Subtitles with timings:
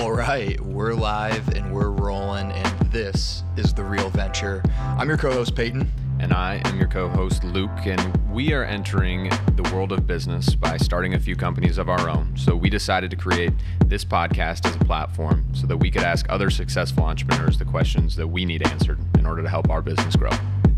[0.00, 4.62] All right, we're live and we're rolling, and this is The Real Venture.
[4.78, 5.92] I'm your co host, Peyton.
[6.18, 10.54] And I am your co host, Luke, and we are entering the world of business
[10.54, 12.34] by starting a few companies of our own.
[12.34, 13.52] So we decided to create
[13.84, 18.16] this podcast as a platform so that we could ask other successful entrepreneurs the questions
[18.16, 20.30] that we need answered in order to help our business grow.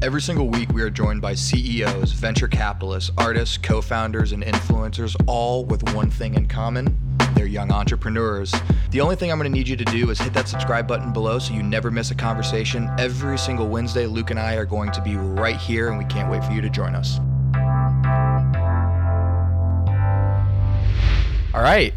[0.03, 5.15] Every single week, we are joined by CEOs, venture capitalists, artists, co founders, and influencers,
[5.29, 6.99] all with one thing in common
[7.43, 8.55] they're young entrepreneurs.
[8.91, 11.13] The only thing I'm going to need you to do is hit that subscribe button
[11.13, 12.89] below so you never miss a conversation.
[13.01, 16.31] Every single Wednesday, Luke and I are going to be right here, and we can't
[16.31, 17.19] wait for you to join us.
[21.53, 21.93] All right.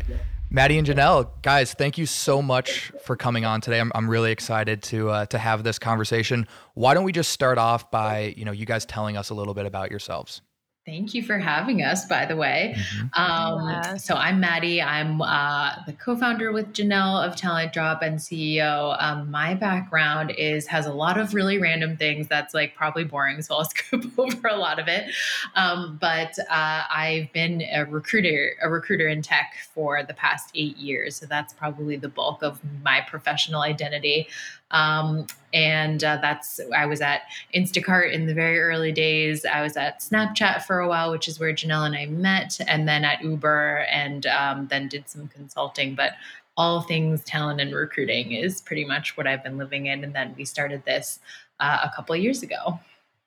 [0.50, 3.80] Maddie and Janelle, guys, thank you so much for coming on today.
[3.80, 6.48] I'm, I'm really excited to uh, to have this conversation.
[6.73, 9.53] Why don't we just start off by you know you guys telling us a little
[9.53, 10.41] bit about yourselves?
[10.85, 12.75] Thank you for having us, by the way.
[12.77, 13.20] Mm-hmm.
[13.20, 13.98] Um, yeah.
[13.98, 14.80] So, I'm Maddie.
[14.84, 18.95] I'm uh, the co founder with Janelle of Talent Drop and CEO.
[19.02, 23.42] Um, my background is has a lot of really random things that's like probably boring,
[23.42, 25.09] so I'll scoop over a lot of it.
[25.55, 30.77] Um, but uh, I've been a recruiter, a recruiter in tech for the past eight
[30.77, 31.16] years.
[31.16, 34.27] So, that's probably the bulk of my professional identity.
[34.71, 37.21] Um, and uh, that's I was at
[37.53, 39.45] Instacart in the very early days.
[39.45, 42.88] I was at Snapchat for a while, which is where Janelle and I met, and
[42.88, 45.95] then at Uber, and um, then did some consulting.
[45.95, 46.13] But
[46.58, 50.03] all things talent and recruiting is pretty much what I've been living in.
[50.03, 51.19] And then we started this
[51.59, 52.80] uh, a couple years ago.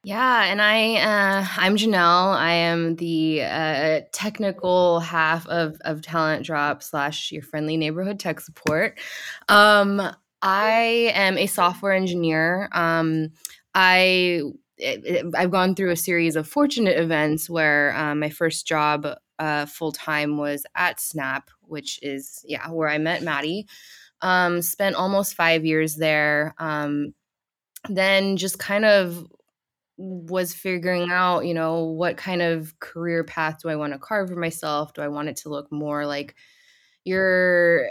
[0.04, 2.34] Yeah, and I uh, I'm Janelle.
[2.34, 8.40] I am the uh, technical half of of Talent Drop slash your friendly neighborhood tech
[8.40, 8.98] support.
[9.48, 10.00] Um,
[10.42, 12.68] I am a software engineer.
[12.72, 13.30] Um,
[13.74, 14.42] I
[15.34, 19.06] I've gone through a series of fortunate events where um, my first job
[19.38, 23.66] uh, full time was at Snap, which is yeah where I met Maddie.
[24.20, 26.54] Um, spent almost five years there.
[26.58, 27.14] Um,
[27.88, 29.26] then just kind of
[29.96, 34.28] was figuring out, you know, what kind of career path do I want to carve
[34.28, 34.92] for myself?
[34.94, 36.36] Do I want it to look more like
[37.04, 37.88] your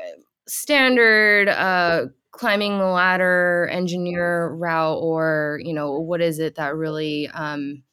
[0.47, 2.06] standard uh,
[2.38, 7.84] climbing the ladder engineer route or you know what is it that really um,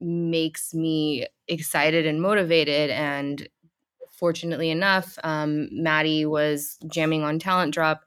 [0.00, 2.90] makes me excited and motivated?
[2.90, 3.48] And
[4.20, 8.02] fortunately enough um, maddie was jamming on talent drop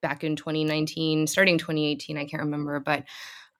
[0.00, 3.04] back in 2019 starting 2018 i can't remember but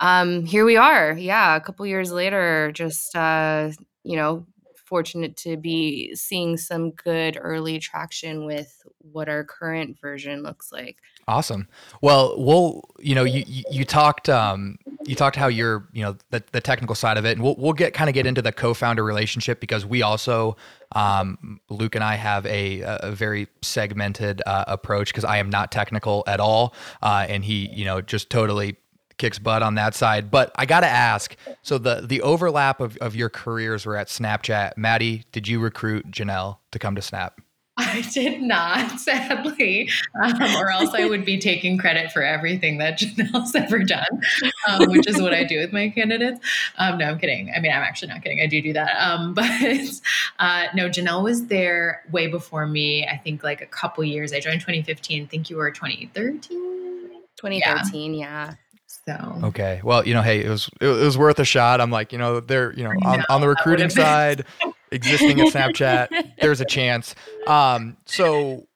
[0.01, 1.13] um, here we are.
[1.13, 3.71] Yeah a couple years later just uh,
[4.05, 4.47] you know
[4.85, 10.99] fortunate to be seeing some good early traction with what our current version looks like.
[11.27, 11.69] Awesome.
[12.03, 16.17] Well, we'll you know you you, you talked um, you talked how you're you know
[16.31, 18.53] the, the technical side of it, and we'll we'll get kind of get into the
[18.53, 20.57] co-founder relationship because we also
[20.93, 25.73] um, Luke and I have a a very segmented uh, approach because I am not
[25.73, 28.77] technical at all, uh, and he you know just totally
[29.19, 30.31] kicks butt on that side.
[30.31, 34.09] But I got to ask so the the overlap of, of your careers were at
[34.09, 34.77] Snapchat.
[34.77, 37.41] Maddie, did you recruit Janelle to come to Snap?
[37.77, 39.91] I did not, sadly,
[40.23, 44.23] um, or else I would be taking credit for everything that Janelle's ever done,
[44.69, 46.41] um, which is what I do with my candidates.
[46.79, 47.53] Um, no, I'm kidding.
[47.55, 48.41] I mean, I'm actually not kidding.
[48.41, 48.97] I do do that.
[49.01, 49.45] Um, but
[50.39, 53.07] uh, no, Janelle was there way before me.
[53.07, 54.33] I think like a couple years.
[54.33, 55.25] I joined 2015.
[55.25, 56.41] I think you were 2013.
[57.37, 58.47] 2013, yeah.
[58.47, 58.55] yeah.
[59.07, 61.81] So okay, well, you know, hey, it was it was worth a shot.
[61.81, 64.45] I'm like, you know, there, you know, on, know, on the recruiting side,
[64.91, 67.15] existing at Snapchat, there's a chance.
[67.47, 68.67] Um, so,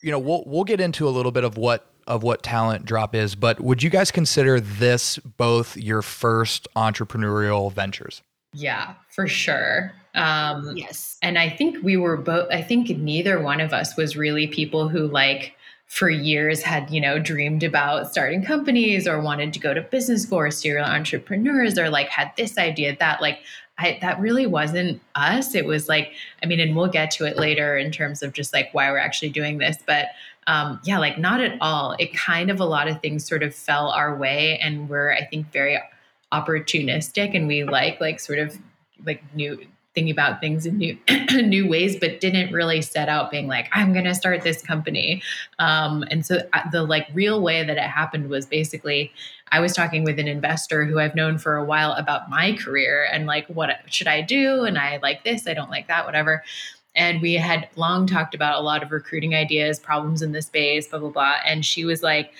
[0.00, 3.14] you know, we'll we'll get into a little bit of what of what talent drop
[3.14, 8.22] is, but would you guys consider this both your first entrepreneurial ventures?
[8.54, 9.92] Yeah, for sure.
[10.14, 11.16] Um, yes.
[11.22, 14.88] And I think we were both, I think neither one of us was really people
[14.88, 15.54] who like
[15.92, 20.22] for years had you know dreamed about starting companies or wanted to go to business
[20.22, 23.40] school or serial entrepreneurs or like had this idea that like
[23.76, 25.54] I, that really wasn't us.
[25.54, 28.54] It was like i mean and we'll get to it later in terms of just
[28.54, 30.06] like why we're actually doing this but
[30.46, 31.94] um, yeah like not at all.
[31.98, 35.26] It kind of a lot of things sort of fell our way and we're i
[35.26, 35.78] think very
[36.32, 38.56] opportunistic and we like like sort of
[39.04, 39.60] like new
[39.94, 40.98] thinking about things in new
[41.42, 45.22] new ways but didn't really set out being like i'm going to start this company.
[45.58, 49.12] Um, and so uh, the like real way that it happened was basically
[49.50, 53.06] i was talking with an investor who i've known for a while about my career
[53.12, 54.64] and like what should i do?
[54.64, 56.42] And i like this i don't like that whatever.
[56.94, 60.88] And we had long talked about a lot of recruiting ideas problems in the space
[60.88, 61.36] blah blah blah.
[61.46, 62.32] And she was like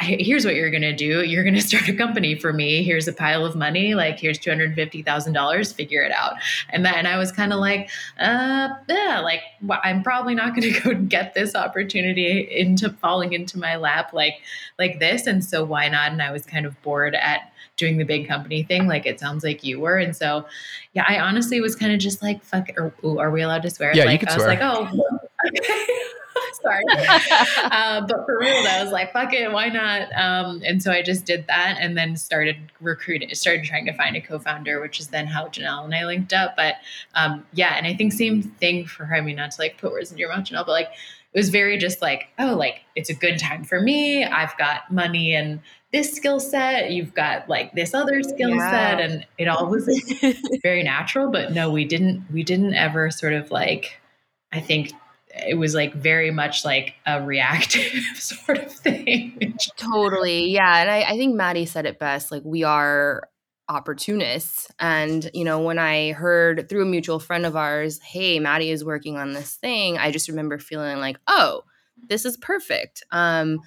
[0.00, 1.24] here's what you're going to do.
[1.24, 2.82] You're going to start a company for me.
[2.82, 3.94] Here's a pile of money.
[3.94, 5.74] Like, here's $250,000.
[5.74, 6.34] Figure it out.
[6.70, 7.90] And then I was kind of like,
[8.20, 13.32] uh, yeah, like, well, I'm probably not going to go get this opportunity into falling
[13.32, 14.34] into my lap like,
[14.78, 15.26] like this.
[15.26, 16.12] And so why not?
[16.12, 19.44] And I was kind of bored at doing the big company thing, like it sounds
[19.44, 19.98] like you were.
[19.98, 20.46] And so,
[20.94, 22.68] yeah, I honestly was kind of just like, fuck,
[23.04, 23.94] ooh, are we allowed to swear?
[23.94, 24.48] Yeah, like, you can I swear.
[24.48, 25.86] was like, oh, okay.
[26.62, 26.82] Sorry.
[27.64, 30.08] uh, but for real, I was like, fuck it, why not?
[30.14, 34.16] Um, and so I just did that and then started recruiting, started trying to find
[34.16, 36.56] a co founder, which is then how Janelle and I linked up.
[36.56, 36.76] But
[37.14, 39.16] um, yeah, and I think same thing for her.
[39.16, 40.88] I mean, not to like put words in your mouth, Janelle, but like
[41.36, 44.24] it was very just like, oh, like it's a good time for me.
[44.24, 45.60] I've got money and
[45.92, 46.90] this skill set.
[46.92, 48.70] You've got like this other skill yeah.
[48.70, 49.86] set, and it all was
[50.62, 51.30] very natural.
[51.30, 52.24] But no, we didn't.
[52.32, 54.00] We didn't ever sort of like.
[54.52, 54.92] I think
[55.46, 59.56] it was like very much like a reactive sort of thing.
[59.76, 60.48] totally.
[60.50, 60.80] Yeah.
[60.80, 62.30] And I, I think Maddie said it best.
[62.30, 63.28] Like, we are
[63.68, 64.68] opportunists.
[64.78, 68.84] And, you know, when I heard through a mutual friend of ours, hey, Maddie is
[68.84, 71.62] working on this thing, I just remember feeling like, oh,
[72.08, 73.02] this is perfect.
[73.10, 73.60] Um,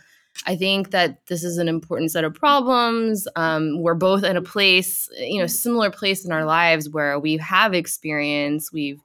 [0.46, 3.28] I think that this is an important set of problems.
[3.36, 7.38] Um, we're both in a place, you know, similar place in our lives where we
[7.38, 9.02] have experience, we've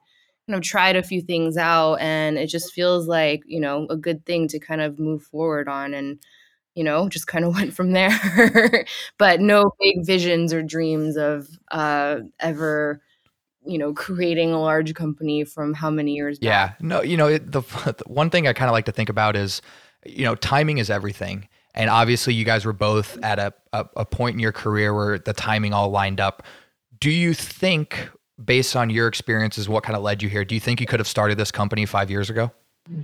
[0.47, 3.97] kind of tried a few things out, and it just feels like, you know, a
[3.97, 5.93] good thing to kind of move forward on.
[5.93, 6.19] And
[6.75, 8.85] you know, just kind of went from there.
[9.17, 13.01] but no big visions or dreams of uh, ever,
[13.65, 16.67] you know, creating a large company from how many years yeah.
[16.67, 16.77] back.
[16.79, 16.87] Yeah.
[16.87, 19.35] No, you know, it, the, the one thing I kind of like to think about
[19.35, 19.61] is,
[20.05, 21.47] you know, timing is everything.
[21.73, 25.19] And obviously, you guys were both at a, a, a point in your career where
[25.19, 26.43] the timing all lined up.
[27.01, 28.09] Do you think,
[28.43, 30.45] based on your experiences, what kind of led you here?
[30.45, 32.51] Do you think you could have started this company five years ago?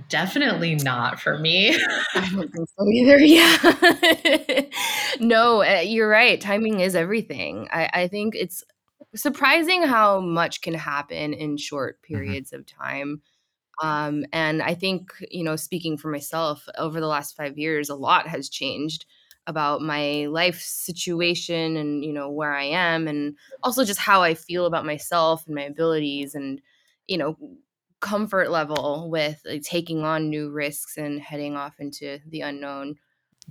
[0.08, 1.76] Definitely not for me.
[2.14, 3.18] I don't think so either.
[3.18, 4.64] Yeah.
[5.20, 6.40] no, uh, you're right.
[6.40, 7.68] Timing is everything.
[7.72, 8.62] I, I, think it's
[9.16, 12.14] surprising how much can happen in short mm-hmm.
[12.14, 12.60] periods mm-hmm.
[12.60, 13.22] of time.
[13.82, 17.96] Um, and I think, you know, speaking for myself, over the last five years, a
[17.96, 19.04] lot has changed
[19.46, 24.34] about my life situation and, you know, where I am, and also just how I
[24.34, 26.34] feel about myself and my abilities.
[26.34, 26.60] And,
[27.08, 27.36] you know,
[28.00, 32.98] comfort level with like, taking on new risks and heading off into the unknown.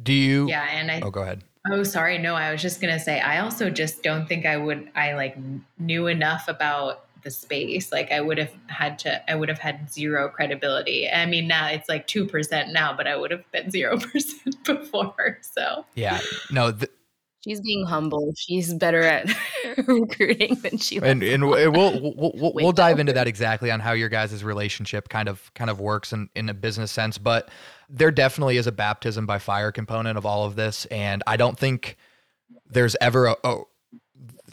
[0.01, 0.47] Do you?
[0.47, 1.01] Yeah, and I.
[1.01, 1.43] Oh, go ahead.
[1.69, 2.17] Oh, sorry.
[2.17, 3.19] No, I was just gonna say.
[3.19, 4.89] I also just don't think I would.
[4.95, 5.37] I like
[5.77, 7.91] knew enough about the space.
[7.91, 9.31] Like I would have had to.
[9.31, 11.09] I would have had zero credibility.
[11.09, 14.63] I mean, now it's like two percent now, but I would have been zero percent
[14.63, 15.39] before.
[15.41, 16.19] So yeah,
[16.51, 16.71] no.
[16.71, 16.91] Th-
[17.43, 18.33] She's being humble.
[18.37, 19.27] She's better at
[19.87, 20.97] recruiting than she.
[20.97, 25.09] And and we'll we'll we'll, we'll dive into that exactly on how your guys' relationship
[25.09, 27.49] kind of kind of works in in a business sense, but
[27.89, 31.57] there definitely is a baptism by fire component of all of this, and I don't
[31.57, 31.97] think
[32.69, 33.61] there's ever a, a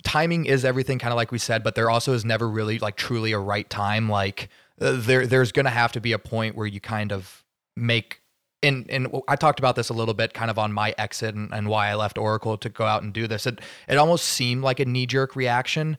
[0.02, 2.96] timing is everything, kind of like we said, but there also is never really like
[2.96, 4.08] truly a right time.
[4.08, 4.48] Like
[4.80, 7.44] uh, there there's going to have to be a point where you kind of
[7.76, 8.22] make
[8.62, 11.52] and and I talked about this a little bit kind of on my exit and,
[11.52, 13.46] and why I left Oracle to go out and do this.
[13.46, 15.96] It it almost seemed like a knee jerk reaction,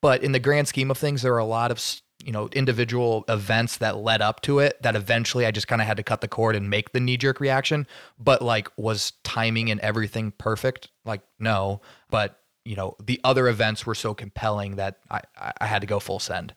[0.00, 1.82] but in the grand scheme of things, there are a lot of
[2.24, 5.86] you know individual events that led up to it that eventually I just kind of
[5.86, 7.86] had to cut the cord and make the knee jerk reaction.
[8.18, 10.88] But like, was timing and everything perfect?
[11.04, 11.80] Like, no.
[12.08, 15.22] But you know, the other events were so compelling that I
[15.60, 16.54] I had to go full send.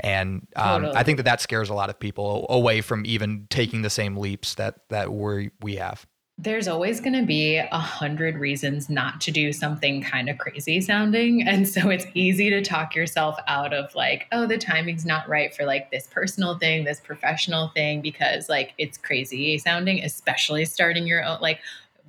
[0.00, 0.96] And um, totally.
[0.96, 4.16] I think that that scares a lot of people away from even taking the same
[4.16, 6.06] leaps that that we we have.
[6.36, 10.80] There's always going to be a hundred reasons not to do something kind of crazy
[10.80, 15.28] sounding, and so it's easy to talk yourself out of like, oh, the timing's not
[15.28, 20.64] right for like this personal thing, this professional thing, because like it's crazy sounding, especially
[20.64, 21.60] starting your own like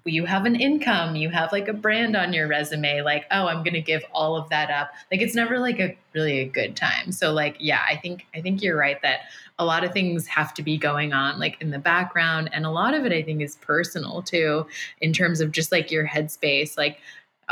[0.05, 3.63] you have an income, you have like a brand on your resume, like, oh, I'm
[3.63, 4.91] gonna give all of that up.
[5.11, 7.11] Like it's never like a really a good time.
[7.11, 9.21] So like, yeah, I think I think you're right that
[9.57, 12.49] a lot of things have to be going on like in the background.
[12.53, 14.67] And a lot of it I think is personal too,
[15.01, 16.77] in terms of just like your headspace.
[16.77, 16.99] Like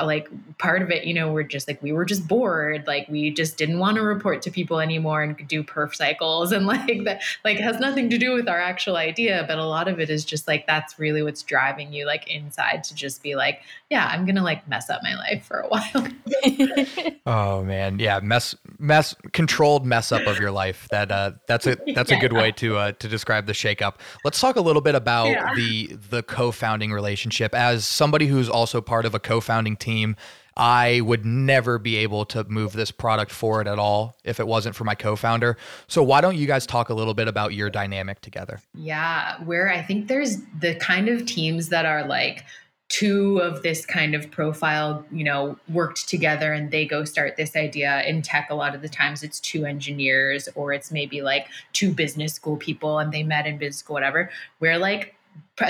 [0.01, 3.29] like part of it, you know, we're just like we were just bored, like we
[3.29, 7.21] just didn't want to report to people anymore and do perf cycles and like that
[7.45, 10.25] like has nothing to do with our actual idea, but a lot of it is
[10.25, 14.25] just like that's really what's driving you like inside to just be like, yeah, I'm
[14.25, 16.07] going to like mess up my life for a while.
[17.27, 20.87] oh man, yeah, mess mess controlled mess up of your life.
[20.89, 22.17] That uh that's a that's yeah.
[22.17, 23.95] a good way to uh to describe the shakeup.
[24.23, 25.53] Let's talk a little bit about yeah.
[25.55, 30.15] the the co-founding relationship as somebody who's also part of a co-founding team.
[30.55, 34.75] I would never be able to move this product forward at all if it wasn't
[34.75, 35.57] for my co-founder.
[35.87, 38.61] So why don't you guys talk a little bit about your dynamic together?
[38.75, 42.45] Yeah, where I think there's the kind of teams that are like
[42.89, 47.55] two of this kind of profile, you know, worked together and they go start this
[47.55, 48.51] idea in tech.
[48.51, 52.57] A lot of the times it's two engineers or it's maybe like two business school
[52.57, 54.29] people and they met in business school, whatever.
[54.59, 55.12] Where like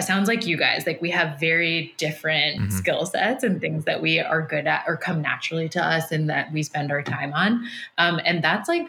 [0.01, 2.69] sounds like you guys like we have very different mm-hmm.
[2.69, 6.29] skill sets and things that we are good at or come naturally to us and
[6.29, 7.67] that we spend our time on.
[7.97, 8.87] Um, and that's like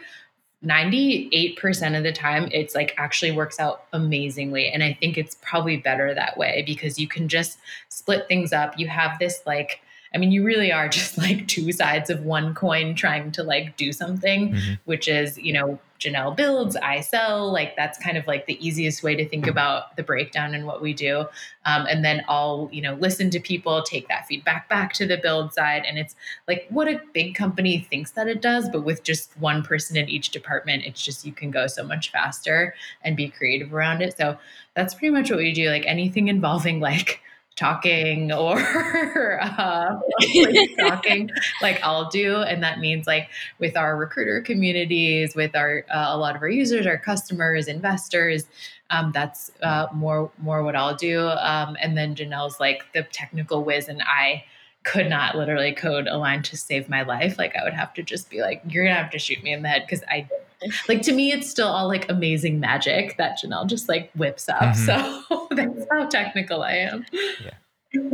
[0.63, 4.69] 98% of the time it's like actually works out amazingly.
[4.69, 8.79] And i think it's probably better that way because you can just split things up.
[8.79, 9.81] You have this like
[10.15, 13.77] I mean, you really are just like two sides of one coin trying to like
[13.77, 14.73] do something, mm-hmm.
[14.85, 17.51] which is, you know, Janelle builds, I sell.
[17.51, 20.81] Like that's kind of like the easiest way to think about the breakdown and what
[20.81, 21.25] we do.
[21.65, 25.17] Um, and then I'll, you know, listen to people, take that feedback back to the
[25.17, 25.83] build side.
[25.87, 26.15] And it's
[26.47, 30.09] like what a big company thinks that it does, but with just one person in
[30.09, 34.17] each department, it's just you can go so much faster and be creative around it.
[34.17, 34.37] So
[34.75, 35.69] that's pretty much what we do.
[35.69, 37.21] Like anything involving like
[37.55, 39.99] talking or uh,
[40.35, 41.29] like talking
[41.61, 42.37] like I'll do.
[42.37, 46.49] And that means like with our recruiter communities, with our uh, a lot of our
[46.49, 48.47] users, our customers, investors.
[48.91, 51.27] Um, that's uh, more more what I'll do.
[51.27, 54.43] Um, and then Janelle's like the technical whiz, and I
[54.85, 57.37] could not literally code a line to save my life.
[57.37, 59.63] Like I would have to just be like, you're gonna have to shoot me in
[59.63, 60.29] the head because I
[60.87, 64.61] like to me it's still all like amazing magic that Janelle just like whips up.
[64.61, 64.85] Mm-hmm.
[64.85, 67.05] So that's how technical I am.
[67.11, 67.51] Yeah.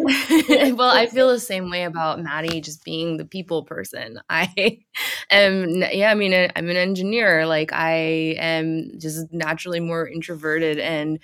[0.73, 4.19] well, I feel the same way about Maddie just being the people person.
[4.29, 4.79] I
[5.31, 7.47] am, yeah, I mean, I'm an engineer.
[7.47, 11.19] Like, I am just naturally more introverted and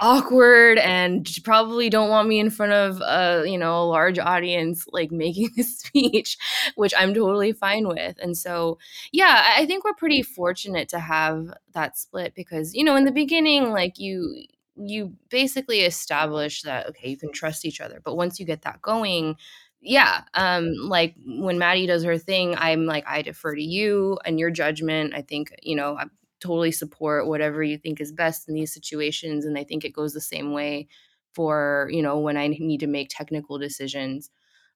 [0.00, 4.84] awkward and probably don't want me in front of a you know a large audience
[4.92, 6.36] like making a speech
[6.76, 8.16] which i'm totally fine with.
[8.20, 8.78] And so
[9.12, 13.12] yeah i think we're pretty fortunate to have that split because you know in the
[13.12, 14.44] beginning like you
[14.76, 18.00] you basically establish that okay you can trust each other.
[18.02, 19.36] But once you get that going
[19.84, 24.38] yeah um like when maddie does her thing i'm like i defer to you and
[24.38, 25.12] your judgment.
[25.14, 25.98] I think you know
[26.42, 30.12] totally support whatever you think is best in these situations and i think it goes
[30.12, 30.88] the same way
[31.34, 34.30] for you know when i need to make technical decisions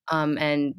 [0.08, 0.74] um, and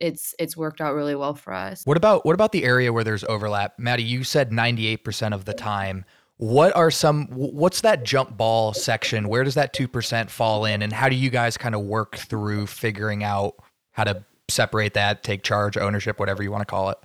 [0.00, 1.82] it's it's worked out really well for us.
[1.84, 3.78] What about what about the area where there's overlap?
[3.78, 6.04] Maddie you said 98% of the time.
[6.38, 9.28] What are some what's that jump ball section?
[9.28, 12.66] Where does that 2% fall in and how do you guys kind of work through
[12.66, 13.54] figuring out
[13.92, 16.98] how to separate that take charge ownership whatever you want to call it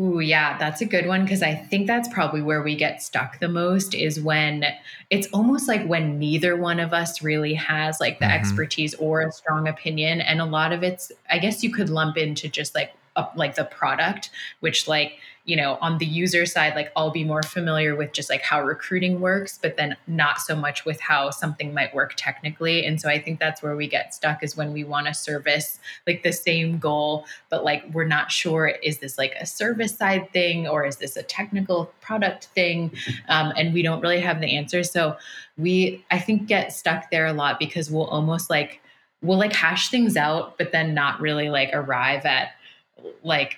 [0.00, 3.38] Ooh, yeah, that's a good one because I think that's probably where we get stuck
[3.38, 4.64] the most is when
[5.10, 8.34] it's almost like when neither one of us really has like the mm-hmm.
[8.34, 12.16] expertise or a strong opinion, and a lot of it's I guess you could lump
[12.16, 14.30] into just like a, like the product,
[14.60, 15.18] which like
[15.50, 18.62] you know, on the user side, like I'll be more familiar with just like how
[18.62, 22.86] recruiting works, but then not so much with how something might work technically.
[22.86, 25.80] And so I think that's where we get stuck is when we want to service
[26.06, 30.30] like the same goal, but like we're not sure is this like a service side
[30.32, 32.92] thing or is this a technical product thing?
[33.28, 34.84] Um, and we don't really have the answer.
[34.84, 35.16] So
[35.58, 38.80] we, I think, get stuck there a lot because we'll almost like,
[39.20, 42.52] we'll like hash things out, but then not really like arrive at
[43.24, 43.56] like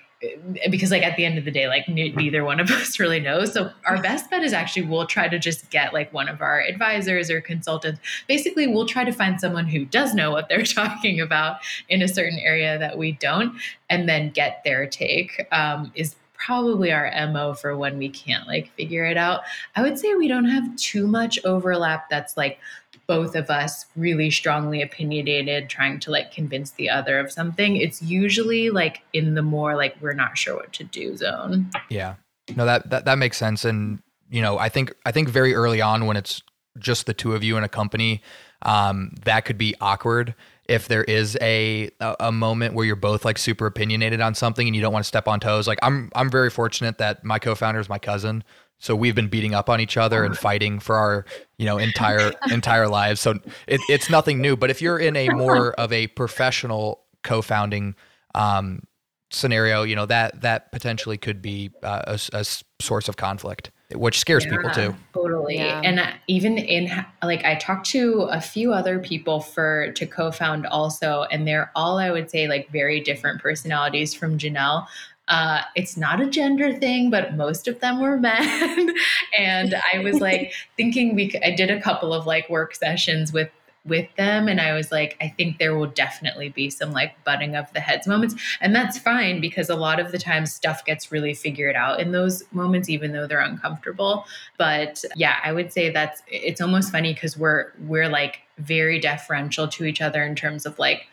[0.69, 3.53] because like at the end of the day like neither one of us really knows.
[3.53, 6.61] So our best bet is actually we'll try to just get like one of our
[6.61, 7.99] advisors or consultants.
[8.27, 11.57] Basically we'll try to find someone who does know what they're talking about
[11.89, 13.55] in a certain area that we don't
[13.89, 18.71] and then get their take um, is probably our mo for when we can't like
[18.73, 19.41] figure it out.
[19.75, 22.59] I would say we don't have too much overlap that's like
[23.07, 27.77] both of us really strongly opinionated trying to like convince the other of something.
[27.77, 31.69] It's usually like in the more like we're not sure what to do zone.
[31.89, 32.15] Yeah.
[32.55, 33.65] No that that, that makes sense.
[33.65, 33.99] And
[34.33, 36.41] you know i think i think very early on when it's
[36.79, 38.21] just the two of you in a company
[38.63, 40.33] um, that could be awkward
[40.69, 41.89] if there is a
[42.19, 45.07] a moment where you're both like super opinionated on something and you don't want to
[45.07, 48.43] step on toes like i'm i'm very fortunate that my co-founder is my cousin
[48.83, 51.23] so we've been beating up on each other and fighting for our,
[51.57, 53.21] you know, entire entire lives.
[53.21, 54.57] So it, it's nothing new.
[54.57, 57.95] But if you're in a more of a professional co-founding
[58.35, 58.83] um,
[59.31, 62.45] scenario, you know that that potentially could be uh, a, a,
[62.81, 64.95] source of conflict, which scares yeah, people too.
[65.13, 65.55] Totally.
[65.55, 65.81] Yeah.
[65.83, 66.89] And even in
[67.23, 71.97] like I talked to a few other people for to co-found also, and they're all
[71.97, 74.87] I would say like very different personalities from Janelle.
[75.29, 78.93] Uh, it's not a gender thing, but most of them were men.
[79.37, 83.31] and I was like thinking we, could, I did a couple of like work sessions
[83.31, 83.49] with
[83.85, 84.47] with them.
[84.47, 87.79] And i was like i think there will definitely be some like butting of the
[87.79, 88.35] heads moments.
[88.61, 92.11] And that's fine because a lot of the time stuff gets really figured out in
[92.11, 94.25] those moments even though they're uncomfortable.
[94.57, 99.67] But yeah i would say that's it's almost funny because we're we're like very deferential
[99.67, 101.07] to each other in terms of like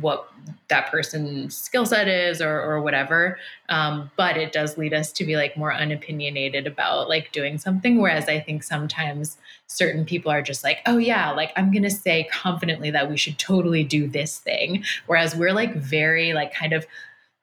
[0.00, 0.30] what
[0.68, 3.38] that person's skill set is or, or whatever.
[3.68, 8.00] Um, but it does lead us to be like more unopinionated about like doing something.
[8.00, 12.28] Whereas i think sometimes certain people are just like oh yeah like i'm gonna say
[12.32, 14.84] confidently that we should totally do this thing.
[15.06, 16.86] Whereas we're like very like kind of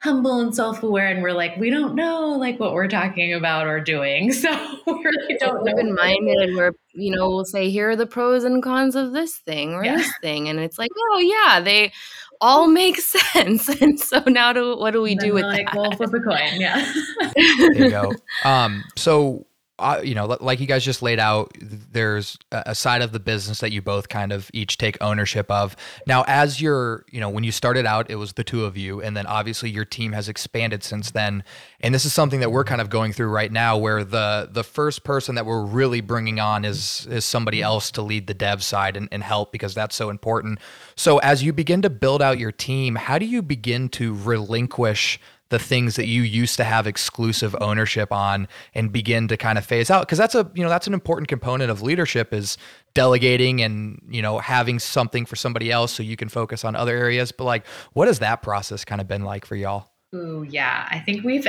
[0.03, 3.79] humble and self-aware and we're like we don't know like what we're talking about or
[3.79, 4.31] doing.
[4.37, 4.51] So
[4.85, 5.71] we really don't know.
[5.73, 9.37] open minded where you know we'll say here are the pros and cons of this
[9.37, 9.97] thing or yeah.
[9.97, 10.47] this thing.
[10.47, 11.91] And it's like oh yeah they
[12.41, 13.67] all make sense.
[13.81, 15.75] And so now do what do we do with like that?
[15.75, 16.59] well flip a coin.
[16.59, 16.93] Yeah.
[17.35, 18.13] There you go.
[18.45, 19.46] Um so
[19.79, 23.59] uh, you know, like you guys just laid out, there's a side of the business
[23.59, 25.75] that you both kind of each take ownership of.
[26.07, 29.01] Now, as you're, you know, when you started out, it was the two of you,
[29.01, 31.43] and then obviously your team has expanded since then.
[31.79, 34.63] And this is something that we're kind of going through right now, where the the
[34.63, 38.63] first person that we're really bringing on is is somebody else to lead the dev
[38.63, 40.59] side and, and help because that's so important.
[40.95, 45.19] So, as you begin to build out your team, how do you begin to relinquish?
[45.49, 49.65] The things that you used to have exclusive ownership on and begin to kind of
[49.65, 50.01] phase out.
[50.01, 52.57] Because that's a you know that's an important component of leadership is
[52.93, 56.95] delegating and you know having something for somebody else so you can focus on other
[56.95, 57.31] areas.
[57.31, 59.89] But like what has that process kind of been like for y'all?
[60.13, 60.87] Oh yeah.
[60.89, 61.47] I think we've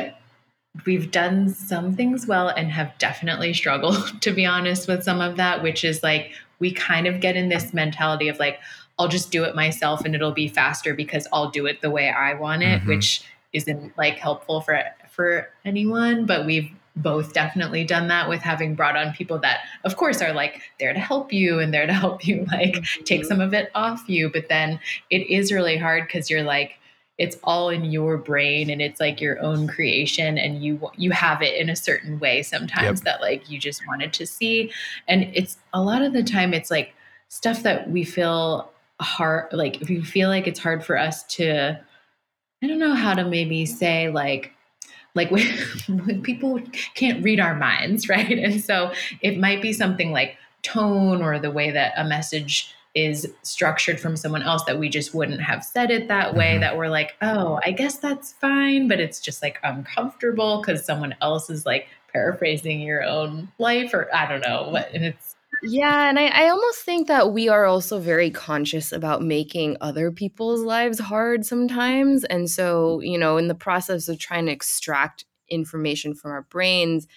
[0.86, 5.36] we've done some things well and have definitely struggled to be honest with some of
[5.36, 8.60] that which is like we kind of get in this mentality of like
[8.98, 12.10] I'll just do it myself and it'll be faster because I'll do it the way
[12.10, 12.88] I want it, mm-hmm.
[12.88, 18.74] which isn't like helpful for for anyone but we've both definitely done that with having
[18.74, 21.92] brought on people that of course are like there to help you and there to
[21.92, 23.04] help you like mm-hmm.
[23.04, 24.78] take some of it off you but then
[25.10, 26.78] it is really hard because you're like
[27.18, 31.42] it's all in your brain and it's like your own creation and you you have
[31.42, 33.04] it in a certain way sometimes yep.
[33.04, 34.70] that like you just wanted to see
[35.08, 36.94] and it's a lot of the time it's like
[37.28, 41.78] stuff that we feel hard like if you feel like it's hard for us to
[42.62, 44.52] I don't know how to maybe say like
[45.14, 45.46] like when,
[45.88, 46.60] when people
[46.94, 48.38] can't read our minds, right?
[48.38, 53.32] And so it might be something like tone or the way that a message is
[53.42, 56.60] structured from someone else that we just wouldn't have said it that way mm-hmm.
[56.62, 61.14] that we're like oh i guess that's fine but it's just like uncomfortable because someone
[61.20, 66.08] else is like paraphrasing your own life or i don't know what and it's yeah,
[66.08, 70.60] and I, I almost think that we are also very conscious about making other people's
[70.62, 72.24] lives hard sometimes.
[72.24, 77.08] And so, you know, in the process of trying to extract information from our brains,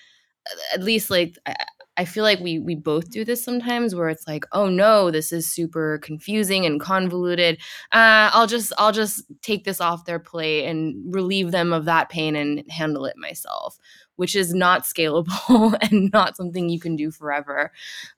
[0.74, 1.56] at least like I,
[1.98, 5.32] I feel like we we both do this sometimes where it's like, oh no, this
[5.32, 7.58] is super confusing and convoluted.
[7.92, 12.10] Uh, I'll just I'll just take this off their plate and relieve them of that
[12.10, 13.78] pain and handle it myself
[14.22, 17.72] which is not scalable and not something you can do forever.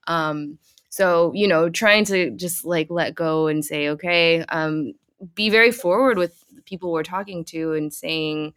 [0.06, 4.96] Um, so, you know, trying to just like let go and say, okay, um,
[5.34, 8.54] be very forward with the people we're talking to and saying,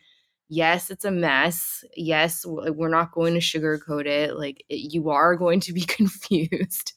[0.48, 1.84] yes, it's a mess.
[1.94, 4.36] Yes, we're not going to sugarcoat it.
[4.36, 6.94] Like, it, you are going to be confused,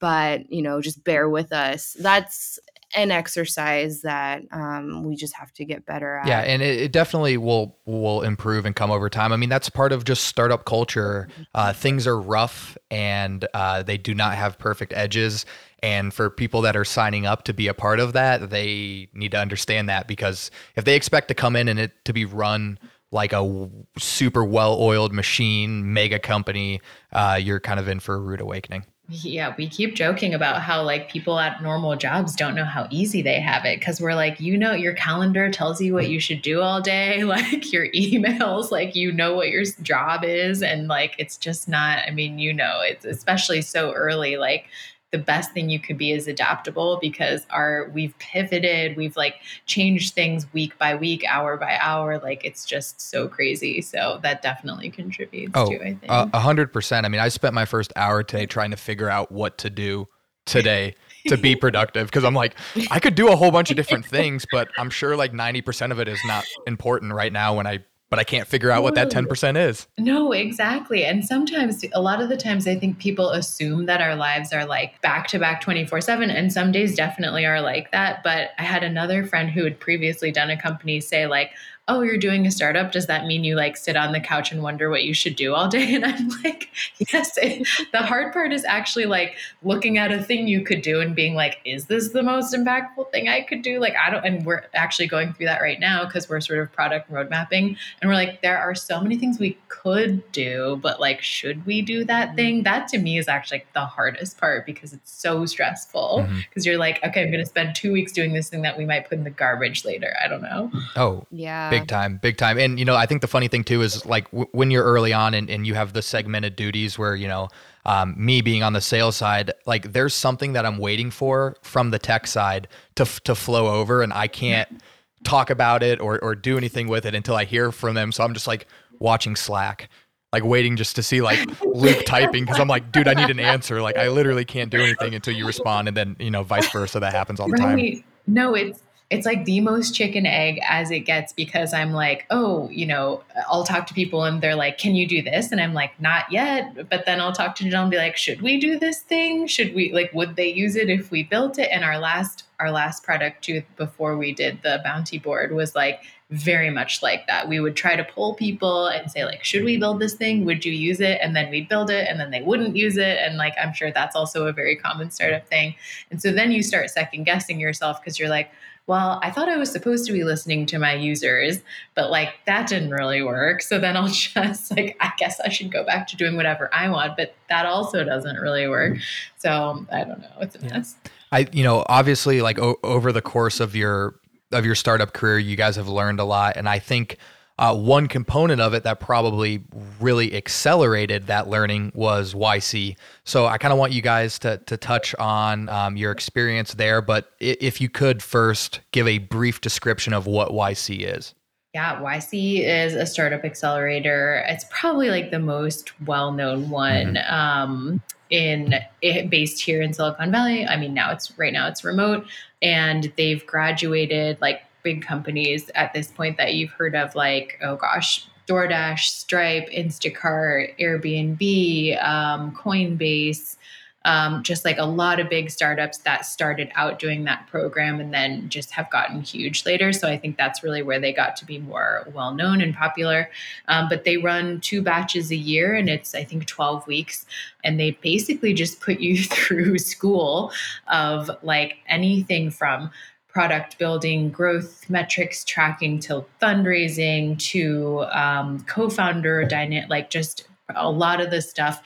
[0.00, 1.94] but, you know, just bear with us.
[2.00, 2.58] That's
[2.96, 6.26] an exercise that um, we just have to get better at.
[6.26, 9.32] Yeah, and it, it, definitely will will improve and come over time.
[9.32, 11.28] I mean, that's part of just startup culture.
[11.54, 15.44] Uh, things are rough and uh, they do not have perfect edges.
[15.82, 19.32] And for people that are signing up to be a part of that, they need
[19.32, 22.78] to understand that because if they expect to come in and it to be run
[23.12, 26.80] like a super well oiled machine, mega company,
[27.12, 28.84] uh, you're kind of in for a rude awakening.
[29.08, 33.22] Yeah, we keep joking about how like people at normal jobs don't know how easy
[33.22, 36.42] they have it because we're like, you know, your calendar tells you what you should
[36.42, 41.14] do all day, like your emails, like you know what your job is, and like
[41.18, 42.00] it's just not.
[42.06, 44.64] I mean, you know, it's especially so early, like
[45.12, 50.14] the best thing you could be is adaptable because our we've pivoted we've like changed
[50.14, 53.80] things week by week hour by hour like it's just so crazy.
[53.80, 56.06] So that definitely contributes oh, to i think.
[56.08, 57.06] a hundred percent.
[57.06, 60.08] I mean i spent my first hour today trying to figure out what to do
[60.44, 60.94] today
[61.26, 62.54] to be productive because i'm like
[62.92, 65.98] i could do a whole bunch of different things but i'm sure like 90% of
[65.98, 69.10] it is not important right now when i but I can't figure out what that
[69.10, 69.88] 10% is.
[69.98, 71.04] No, exactly.
[71.04, 74.64] And sometimes, a lot of the times, I think people assume that our lives are
[74.64, 76.30] like back to back 24 7.
[76.30, 78.22] And some days definitely are like that.
[78.22, 81.50] But I had another friend who had previously done a company say, like,
[81.88, 82.90] oh, you're doing a startup.
[82.90, 85.54] Does that mean you like sit on the couch and wonder what you should do
[85.54, 85.86] all day?
[85.96, 86.68] And I'm like,
[86.98, 87.38] yes.
[87.38, 91.14] It, the hard part is actually like looking at a thing you could do and
[91.14, 93.78] being like, is this the most impactful thing I could do?
[93.78, 96.70] Like, I don't, and we're actually going through that right now because we're sort of
[96.72, 97.76] product road mapping.
[98.02, 101.80] And we're like, there are so many things we could do, but like, should we
[101.80, 102.36] do that mm-hmm.
[102.36, 102.62] thing?
[102.64, 106.68] That to me is actually the hardest part because it's so stressful because mm-hmm.
[106.68, 109.08] you're like, okay, I'm going to spend two weeks doing this thing that we might
[109.08, 110.14] put in the garbage later.
[110.22, 110.70] I don't know.
[110.96, 111.70] Oh, yeah.
[111.80, 112.58] Big time, big time.
[112.58, 115.12] And, you know, I think the funny thing too is like w- when you're early
[115.12, 117.48] on and, and you have the segmented duties where, you know,
[117.84, 121.90] um, me being on the sales side, like there's something that I'm waiting for from
[121.90, 124.80] the tech side to, to flow over and I can't
[125.24, 128.12] talk about it or, or do anything with it until I hear from them.
[128.12, 128.66] So I'm just like
[128.98, 129.88] watching Slack
[130.32, 133.40] like waiting just to see like Luke typing because I'm like, dude, I need an
[133.40, 133.80] answer.
[133.80, 137.00] Like I literally can't do anything until you respond, and then you know, vice versa.
[137.00, 137.94] That happens all the right.
[137.94, 138.04] time.
[138.26, 142.68] No, it's it's like the most chicken egg as it gets because I'm like, oh,
[142.70, 145.52] you know, I'll talk to people and they're like, can you do this?
[145.52, 146.88] And I'm like, not yet.
[146.90, 149.46] But then I'll talk to Jill and be like, should we do this thing?
[149.46, 151.68] Should we like, would they use it if we built it?
[151.70, 156.02] And our last our last product too before we did the bounty board was like
[156.30, 157.48] very much like that.
[157.48, 160.44] We would try to pull people and say like, should we build this thing?
[160.46, 161.20] Would you use it?
[161.22, 163.18] And then we'd build it and then they wouldn't use it.
[163.20, 165.76] And like, I'm sure that's also a very common startup thing.
[166.10, 168.50] And so then you start second guessing yourself because you're like,
[168.86, 171.60] well, I thought I was supposed to be listening to my users,
[171.94, 173.62] but like that didn't really work.
[173.62, 176.88] So then I'll just like, I guess I should go back to doing whatever I
[176.88, 178.98] want, but that also doesn't really work.
[179.38, 180.32] So I don't know.
[180.40, 180.94] It's a mess.
[181.32, 184.14] I, you know, obviously like o- over the course of your,
[184.52, 186.56] of your startup career, you guys have learned a lot.
[186.56, 187.18] And I think,
[187.58, 189.64] uh, one component of it that probably
[190.00, 192.96] really accelerated that learning was YC.
[193.24, 197.00] So I kind of want you guys to to touch on um, your experience there,
[197.00, 201.34] but if you could first give a brief description of what YC is.
[201.74, 204.44] Yeah, YC is a startup accelerator.
[204.48, 207.14] It's probably like the most well known one.
[207.14, 207.34] Mm-hmm.
[207.34, 210.66] Um, in it, based here in Silicon Valley.
[210.66, 212.26] I mean, now it's right now it's remote,
[212.60, 217.74] and they've graduated like big companies at this point that you've heard of, like, oh
[217.74, 223.56] gosh, DoorDash, Stripe, Instacart, Airbnb, um, Coinbase,
[224.04, 228.14] um, just like a lot of big startups that started out doing that program and
[228.14, 229.92] then just have gotten huge later.
[229.92, 233.28] So I think that's really where they got to be more well known and popular.
[233.66, 237.26] Um, but they run two batches a year and it's, I think, 12 weeks.
[237.64, 240.52] And they basically just put you through school
[240.86, 242.92] of like anything from
[243.36, 251.20] product building, growth metrics tracking to fundraising to um, co-founder dynamic, like just a lot
[251.20, 251.82] of the stuff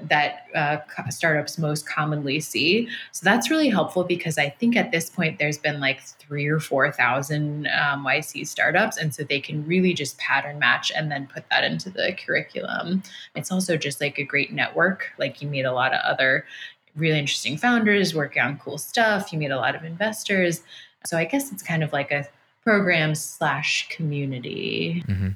[0.00, 0.78] that uh,
[1.10, 2.88] startups most commonly see.
[3.12, 6.58] So that's really helpful because I think at this point there's been like three or
[6.58, 11.28] four thousand um, YC startups, and so they can really just pattern match and then
[11.34, 13.02] put that into the curriculum.
[13.34, 15.12] It's also just like a great network.
[15.18, 16.46] Like you meet a lot of other
[16.96, 19.34] really interesting founders working on cool stuff.
[19.34, 20.62] You meet a lot of investors.
[21.06, 22.26] So I guess it's kind of like a
[22.62, 25.04] program slash community.
[25.06, 25.28] Mm-hmm.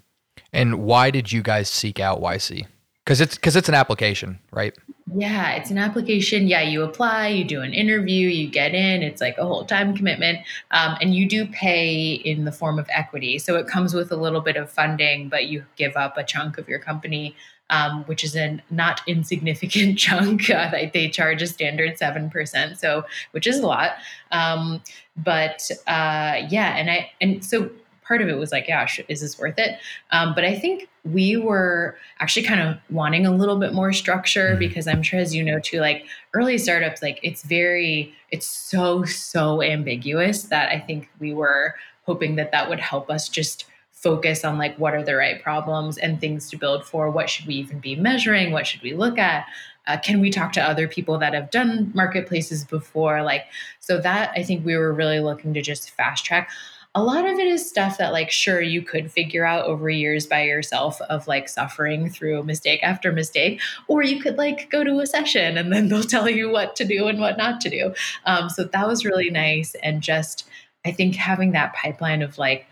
[0.53, 2.67] And why did you guys seek out YC?
[3.05, 4.75] Because it's because it's an application, right?
[5.15, 6.47] Yeah, it's an application.
[6.47, 9.03] Yeah, you apply, you do an interview, you get in.
[9.03, 10.41] It's like a whole time commitment,
[10.73, 13.39] um, and you do pay in the form of equity.
[13.39, 16.59] So it comes with a little bit of funding, but you give up a chunk
[16.59, 17.35] of your company
[17.71, 20.51] um, which is a not insignificant chunk.
[20.51, 23.93] Uh, they, they, charge a standard 7%, so which is a lot.
[24.31, 24.83] Um,
[25.17, 27.71] but uh, yeah, and I and so
[28.09, 29.79] part of it was like, yeah, is this worth it?
[30.11, 34.51] Um, but I think we were actually kind of wanting a little bit more structure
[34.51, 34.59] mm-hmm.
[34.59, 39.05] because I'm sure, as you know, too, like early startups, like it's very, it's so,
[39.05, 41.75] so ambiguous that I think we were
[42.07, 43.67] hoping that that would help us just
[44.01, 47.11] focus on like what are the right problems and things to build for?
[47.11, 48.53] What should we even be measuring?
[48.53, 49.47] What should we look at?
[49.87, 53.23] Uh, can we talk to other people that have done marketplaces before?
[53.23, 53.47] Like
[53.81, 56.51] so that i think we were really looking to just fast track.
[56.95, 60.27] A lot of it is stuff that like sure you could figure out over years
[60.27, 65.01] by yourself of like suffering through mistake after mistake or you could like go to
[65.01, 67.95] a session and then they'll tell you what to do and what not to do.
[68.27, 69.75] Um, so that was really nice.
[69.83, 70.49] And just
[70.87, 72.67] i think having that pipeline of like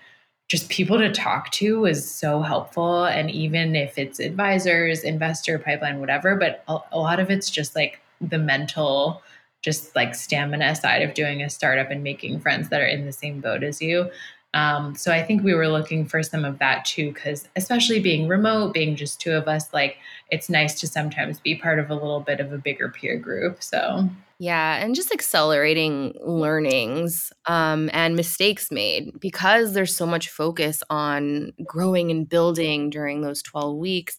[0.48, 3.04] just people to talk to is so helpful.
[3.04, 7.74] And even if it's advisors, investor, pipeline, whatever, but a, a, lot of it's just
[7.74, 9.22] like the mental,
[9.62, 13.12] just like stamina side of doing a startup and making friends that are in the
[13.12, 14.08] same boat as you.
[14.54, 18.28] Um, so I think we were looking for some of that too, because especially being
[18.28, 19.98] remote, being just two of us, like
[20.30, 23.62] it's nice to sometimes be part of a little bit of a bigger peer group.
[23.62, 30.82] So yeah, and just accelerating learnings um, and mistakes made because there's so much focus
[30.90, 34.18] on growing and building during those 12 weeks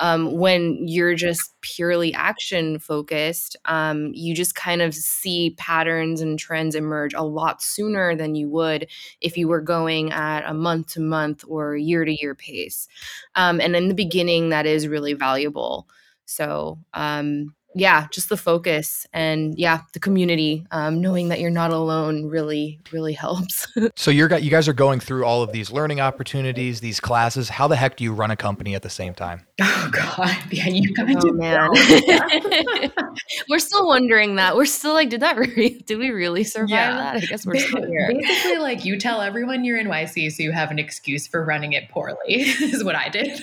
[0.00, 6.38] um, when you're just purely action focused, um, you just kind of see patterns and
[6.38, 8.88] trends emerge a lot sooner than you would
[9.20, 12.88] if you were going at a month to month or year to year pace.
[13.36, 15.88] Um, and in the beginning, that is really valuable.
[16.26, 21.70] So, um, yeah, just the focus and yeah, the community, um, knowing that you're not
[21.70, 23.66] alone really, really helps.
[23.96, 27.48] so you're you guys are going through all of these learning opportunities, these classes.
[27.48, 29.46] How the heck do you run a company at the same time?
[29.72, 31.70] Oh God, yeah, you gotta oh, do man.
[33.48, 34.56] we're still wondering that.
[34.56, 35.82] We're still like, did that really?
[35.86, 36.92] Did we really survive yeah.
[36.92, 37.16] that?
[37.16, 38.10] I guess we're still here.
[38.12, 41.72] Basically, like you tell everyone you're in YC, so you have an excuse for running
[41.72, 42.18] it poorly.
[42.26, 43.40] is what I did.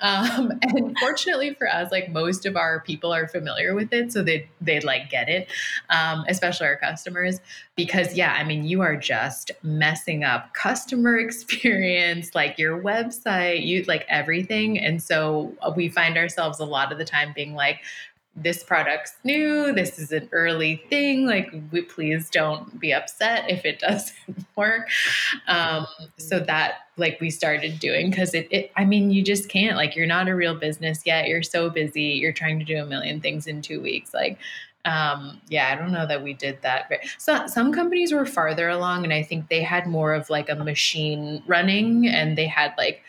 [0.00, 4.10] um, and fortunately for us, like most of our people people are familiar with it
[4.10, 5.48] so they they'd like get it
[5.90, 7.40] um, especially our customers
[7.76, 13.82] because yeah i mean you are just messing up customer experience like your website you
[13.84, 17.80] like everything and so uh, we find ourselves a lot of the time being like
[18.36, 23.64] this product's new this is an early thing like we please don't be upset if
[23.64, 24.14] it doesn't
[24.56, 24.88] work
[25.48, 25.86] um,
[26.18, 29.96] so that like we started doing because it, it i mean you just can't like
[29.96, 33.20] you're not a real business yet you're so busy you're trying to do a million
[33.20, 34.38] things in two weeks like
[34.86, 36.88] um, yeah, I don't know that we did that.
[37.18, 40.54] So some companies were farther along, and I think they had more of like a
[40.54, 43.02] machine running, and they had like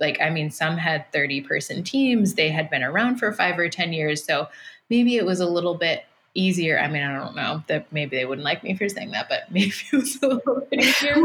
[0.00, 3.68] like i mean some had 30 person teams they had been around for five or
[3.68, 4.48] ten years so
[4.88, 6.78] maybe it was a little bit easier.
[6.78, 9.42] I mean i don't know that maybe they wouldn't like me for saying that but
[9.50, 11.16] maybe it was a little bit easier.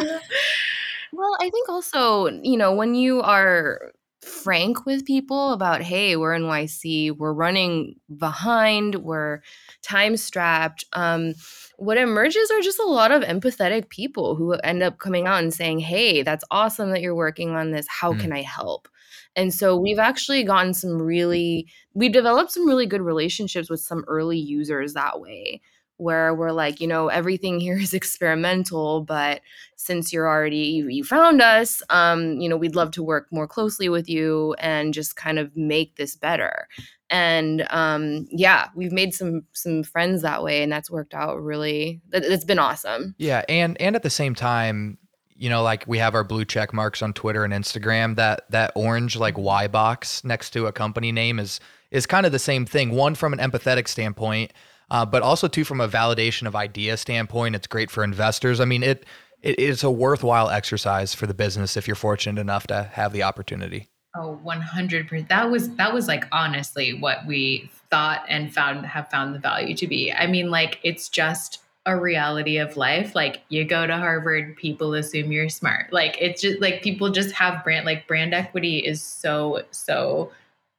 [1.13, 6.33] Well i think also you know when you are frank with people about hey we're
[6.33, 9.41] in yc we're running behind we're
[9.81, 11.33] time strapped um,
[11.77, 15.53] what emerges are just a lot of empathetic people who end up coming out and
[15.53, 18.19] saying hey that's awesome that you're working on this how mm.
[18.19, 18.87] can i help
[19.35, 24.03] and so we've actually gotten some really we've developed some really good relationships with some
[24.07, 25.61] early users that way
[25.97, 29.41] where we're like, you know, everything here is experimental, but
[29.75, 33.47] since you're already you, you found us, um, you know, we'd love to work more
[33.47, 36.67] closely with you and just kind of make this better.
[37.09, 42.01] And um, yeah, we've made some some friends that way, and that's worked out really.
[42.11, 43.15] It's been awesome.
[43.17, 44.97] Yeah, and and at the same time,
[45.35, 48.15] you know, like we have our blue check marks on Twitter and Instagram.
[48.15, 51.59] That that orange like Y box next to a company name is
[51.91, 52.91] is kind of the same thing.
[52.91, 54.51] One from an empathetic standpoint
[54.89, 57.55] uh, but also too from a validation of idea standpoint.
[57.55, 58.59] It's great for investors.
[58.59, 59.05] I mean, it
[59.41, 63.23] it is a worthwhile exercise for the business if you're fortunate enough to have the
[63.23, 63.89] opportunity.
[64.17, 65.27] Oh, 100%.
[65.27, 69.75] That was that was like honestly what we thought and found have found the value
[69.75, 70.11] to be.
[70.11, 73.13] I mean, like it's just a reality of life.
[73.13, 75.91] Like you go to Harvard, people assume you're smart.
[75.91, 80.31] Like it's just like people just have brand like brand equity is so so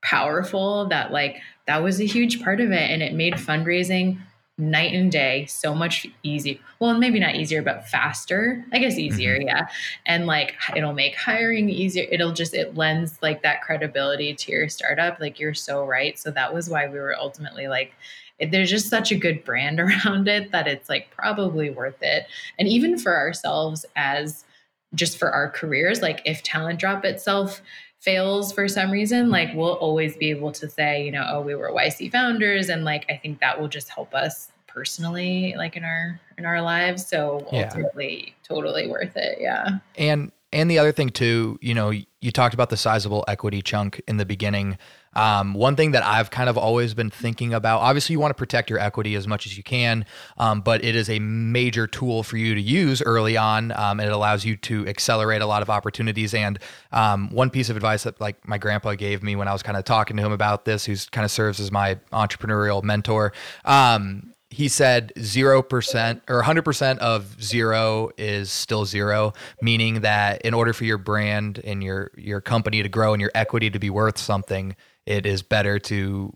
[0.03, 4.19] powerful that like that was a huge part of it and it made fundraising
[4.59, 9.37] night and day so much easier well maybe not easier but faster i guess easier
[9.37, 9.49] mm-hmm.
[9.49, 9.69] yeah.
[10.07, 14.69] And like it'll make hiring easier it'll just it lends like that credibility to your
[14.69, 16.19] startup like you're so right.
[16.19, 17.93] So that was why we were ultimately like
[18.51, 22.27] there's just such a good brand around it that it's like probably worth it.
[22.59, 24.45] And even for ourselves as
[24.95, 27.61] just for our careers like if talent drop itself
[28.07, 31.57] fails for some reason, like we'll always be able to say, you know, oh, we
[31.57, 35.85] were YC founders, and like I think that will just help us personally, like in
[35.85, 37.05] our in our lives.
[37.05, 38.33] So ultimately, yeah.
[38.45, 39.39] totally worth it.
[39.41, 39.81] Yeah.
[39.97, 44.01] And and the other thing too, you know, you talked about the sizable equity chunk
[44.07, 44.79] in the beginning.
[45.17, 48.35] Um, one thing that I've kind of always been thinking about, obviously, you want to
[48.35, 50.05] protect your equity as much as you can,
[50.37, 54.09] um, but it is a major tool for you to use early on, um, and
[54.09, 56.35] it allows you to accelerate a lot of opportunities.
[56.35, 56.59] And
[56.93, 59.79] um, one piece of advice that like my grandpa gave me when I was kind
[59.79, 63.33] of talking to him about this, who's kind of serves as my entrepreneurial mentor,
[63.65, 70.73] um, he said 0% or 100% of zero is still zero meaning that in order
[70.73, 74.17] for your brand and your your company to grow and your equity to be worth
[74.17, 74.77] something
[75.07, 76.33] it is better to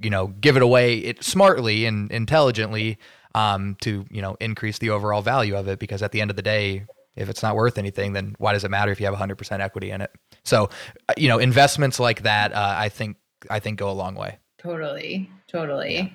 [0.00, 2.98] you know give it away it smartly and intelligently
[3.34, 6.36] um, to you know increase the overall value of it because at the end of
[6.36, 6.84] the day
[7.16, 9.90] if it's not worth anything then why does it matter if you have 100% equity
[9.90, 10.10] in it?
[10.44, 10.70] So
[11.08, 13.16] uh, you know investments like that uh, i think
[13.50, 14.38] i think go a long way.
[14.58, 15.94] Totally totally.
[15.94, 16.08] Yeah.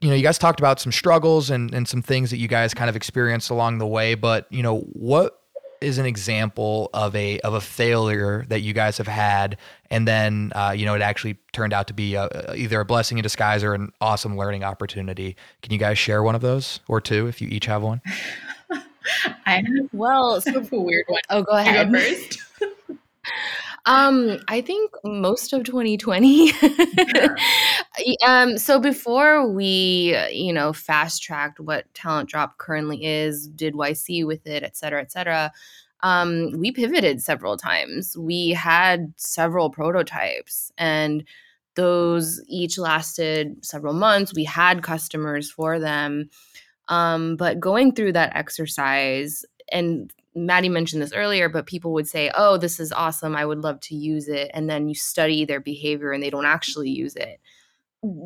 [0.00, 2.74] you know you guys talked about some struggles and and some things that you guys
[2.74, 5.40] kind of experienced along the way but you know what
[5.84, 9.58] is an example of a of a failure that you guys have had,
[9.90, 13.18] and then uh, you know it actually turned out to be a, either a blessing
[13.18, 15.36] in disguise or an awesome learning opportunity?
[15.62, 18.00] Can you guys share one of those or two if you each have one?
[19.46, 21.20] I have well, so a weird one.
[21.30, 22.38] Oh, go ahead go first.
[23.86, 26.52] Um, I think most of 2020.
[28.26, 34.26] um, so before we, you know, fast tracked what Talent Drop currently is, did YC
[34.26, 35.52] with it, et cetera, et cetera.
[36.00, 38.16] Um, we pivoted several times.
[38.16, 41.24] We had several prototypes, and
[41.76, 44.34] those each lasted several months.
[44.34, 46.30] We had customers for them.
[46.88, 52.30] Um, but going through that exercise and Maddie mentioned this earlier, but people would say,
[52.34, 53.36] Oh, this is awesome.
[53.36, 54.50] I would love to use it.
[54.54, 57.40] And then you study their behavior and they don't actually use it.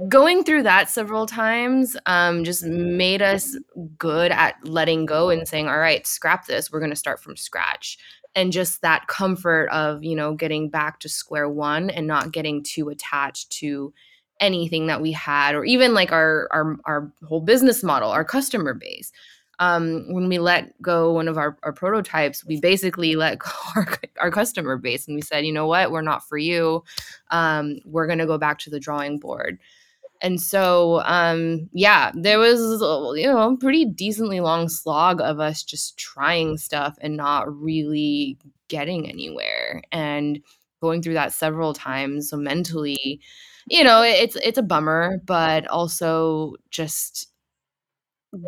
[0.09, 3.57] Going through that several times um, just made us
[3.97, 6.73] good at letting go and saying, All right, scrap this.
[6.73, 7.99] We're going to start from scratch.
[8.35, 12.63] And just that comfort of, you know, getting back to square one and not getting
[12.63, 13.93] too attached to
[14.41, 18.75] anything that we had or even like our our, our whole business model, our customer
[18.75, 19.13] base
[19.59, 23.89] um, when we let go one of our, our prototypes, we basically let go our,
[24.21, 26.85] our customer base and we said, you know what, we're not for you.
[27.31, 29.59] Um, we're going to go back to the drawing board.
[30.21, 32.59] And so, um, yeah, there was,
[33.19, 38.37] you know, pretty decently long slog of us just trying stuff and not really
[38.69, 40.41] getting anywhere and
[40.81, 42.31] going through that several times.
[42.31, 43.21] So mentally,
[43.69, 47.29] you know, it's, it's a bummer, but also just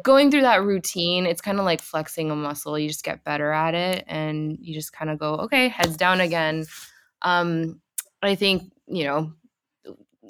[0.03, 2.79] going through that routine, it's kind of like flexing a muscle.
[2.79, 6.21] You just get better at it and you just kind of go, okay, heads down
[6.21, 6.67] again.
[7.23, 7.81] Um,
[8.23, 9.33] I think, you know,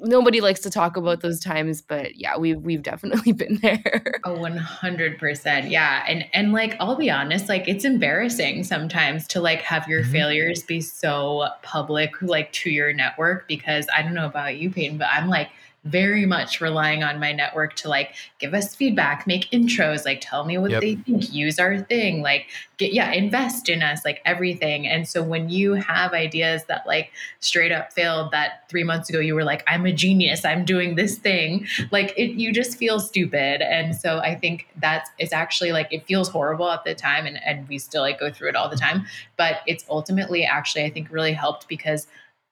[0.01, 4.19] nobody likes to talk about those times, but yeah, we've we've definitely been there.
[4.23, 5.69] Oh, 100%.
[5.69, 6.03] Yeah.
[6.07, 10.11] And and like I'll be honest, like it's embarrassing sometimes to like have your mm-hmm.
[10.11, 14.97] failures be so public like to your network because I don't know about you, Peyton,
[14.97, 15.49] but I'm like
[15.83, 20.45] very much relying on my network to like give us feedback, make intros, like tell
[20.45, 20.81] me what yep.
[20.81, 22.45] they think, use our thing, like
[22.77, 24.87] get yeah, invest in us, like everything.
[24.87, 29.19] And so when you have ideas that like straight up failed that 3 months ago
[29.19, 32.99] you were like I'm a genius, I'm doing this thing, like it you just feel
[32.99, 33.63] stupid.
[33.63, 37.39] And so I think that's it's actually like it feels horrible at the time and
[37.43, 40.91] and we still like go through it all the time, but it's ultimately actually I
[40.91, 42.05] think really helped because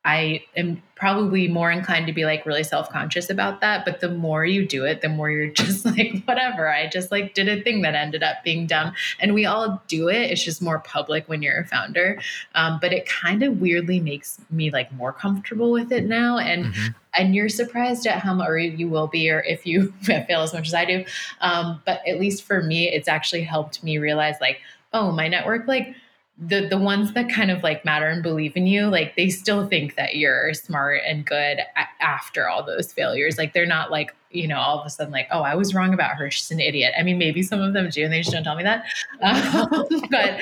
[0.05, 3.83] I am probably more inclined to be like really self conscious about that.
[3.83, 6.69] But the more you do it, the more you're just like, whatever.
[6.69, 8.93] I just like did a thing that ended up being dumb.
[9.19, 10.31] And we all do it.
[10.31, 12.21] It's just more public when you're a founder.
[12.55, 16.37] Um, but it kind of weirdly makes me like more comfortable with it now.
[16.37, 16.87] And mm-hmm.
[17.17, 20.53] and you're surprised at how much, or you will be, or if you fail as
[20.53, 21.03] much as I do.
[21.41, 24.61] Um, but at least for me, it's actually helped me realize like,
[24.93, 25.93] oh, my network, like,
[26.41, 29.67] the the ones that kind of like matter and believe in you like they still
[29.67, 31.59] think that you're smart and good
[31.99, 33.37] after all those failures.
[33.37, 35.93] Like they're not like you know, all of a sudden like, oh, I was wrong
[35.93, 36.29] about her.
[36.29, 36.93] She's an idiot.
[36.97, 38.85] I mean, maybe some of them do, and they just don't tell me that.
[39.21, 40.39] Um, but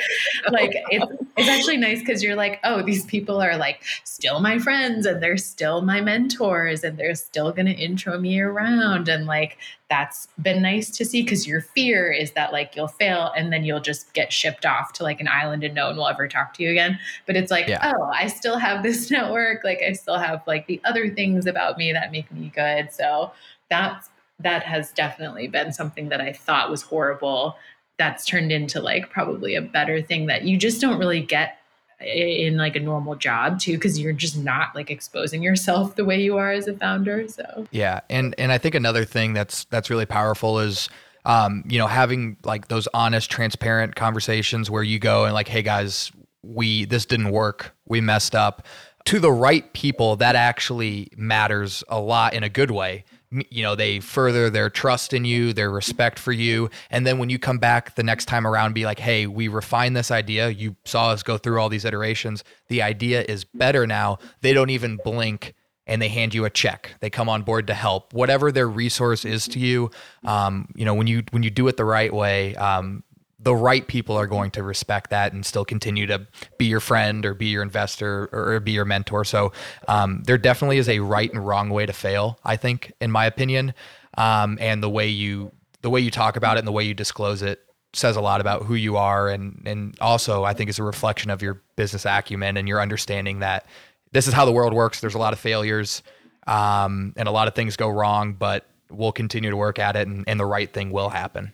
[0.52, 4.60] like, it's it's actually nice because you're like, oh, these people are like still my
[4.60, 9.58] friends, and they're still my mentors, and they're still gonna intro me around, and like
[9.90, 13.64] that's been nice to see because your fear is that like you'll fail and then
[13.64, 16.54] you'll just get shipped off to like an island and no one will ever talk
[16.54, 17.00] to you again.
[17.26, 17.94] But it's like, yeah.
[17.96, 19.64] oh, I still have this network.
[19.64, 22.92] Like I still have like the other things about me that make me good.
[22.92, 23.32] So
[23.70, 27.56] that's that has definitely been something that I thought was horrible.
[27.98, 31.58] That's turned into like probably a better thing that you just don't really get
[32.00, 36.22] in like a normal job too because you're just not like exposing yourself the way
[36.22, 37.66] you are as a founder so.
[37.72, 40.90] Yeah and and i think another thing that's that's really powerful is
[41.26, 45.64] um you know having like those honest transparent conversations where you go and like hey
[45.64, 46.12] guys
[46.48, 47.76] we this didn't work.
[47.86, 48.66] We messed up.
[49.06, 53.76] To the right people that actually matters a lot in a good way you know
[53.76, 56.70] they further their trust in you their respect for you.
[56.90, 59.96] And then when you come back the next time around be like hey we refined
[59.96, 60.50] this idea.
[60.50, 62.44] You saw us go through all these iterations.
[62.70, 64.20] The idea is better now.
[64.42, 65.54] They don't even blink
[65.86, 66.92] and they hand you a check.
[67.00, 68.14] They come on board to help.
[68.14, 69.92] Whatever their resource is to you
[70.24, 73.04] um, you know when you when you do it the right way um,
[73.48, 77.26] the right people are going to respect that and still continue to be your friend
[77.26, 79.24] or be your investor or be your mentor.
[79.24, 79.54] So
[79.88, 82.40] um, there definitely is a right and wrong way to fail.
[82.44, 83.74] I think, in my opinion,
[84.18, 86.94] um, and the way you the way you talk about it and the way you
[86.94, 90.78] disclose it says a lot about who you are, and and also I think is
[90.78, 93.66] a reflection of your business acumen and your understanding that
[94.12, 95.00] this is how the world works.
[95.00, 96.04] There's a lot of failures
[96.48, 100.06] um, and a lot of things go wrong, but we'll continue to work at it,
[100.06, 101.54] and, and the right thing will happen.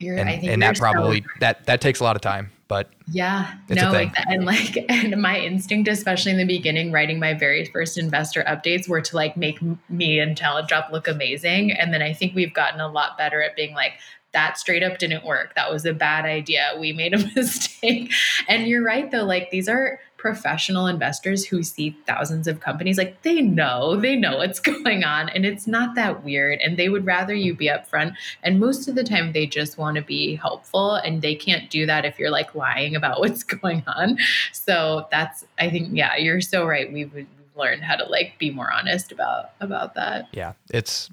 [0.00, 3.54] You're, and, and that probably so that that takes a lot of time but yeah,
[3.68, 7.98] no, like and like and my instinct, especially in the beginning, writing my very first
[7.98, 12.12] investor updates, were to like make me and Talent Drop look amazing, and then I
[12.12, 13.94] think we've gotten a lot better at being like,
[14.32, 15.54] that straight up didn't work.
[15.56, 16.76] That was a bad idea.
[16.78, 18.12] We made a mistake.
[18.46, 19.24] And you're right, though.
[19.24, 22.98] Like, these are professional investors who see thousands of companies.
[22.98, 25.30] Like, they know, they know what's going on.
[25.30, 26.60] And it's not that weird.
[26.60, 28.14] And they would rather you be upfront.
[28.42, 30.96] And most of the time, they just want to be helpful.
[30.96, 34.18] And they can't do that if you're like lying about what's going on.
[34.52, 36.92] So that's, I think, yeah, you're so right.
[36.92, 40.28] We've, learned how to like be more honest about about that.
[40.32, 41.10] Yeah, it's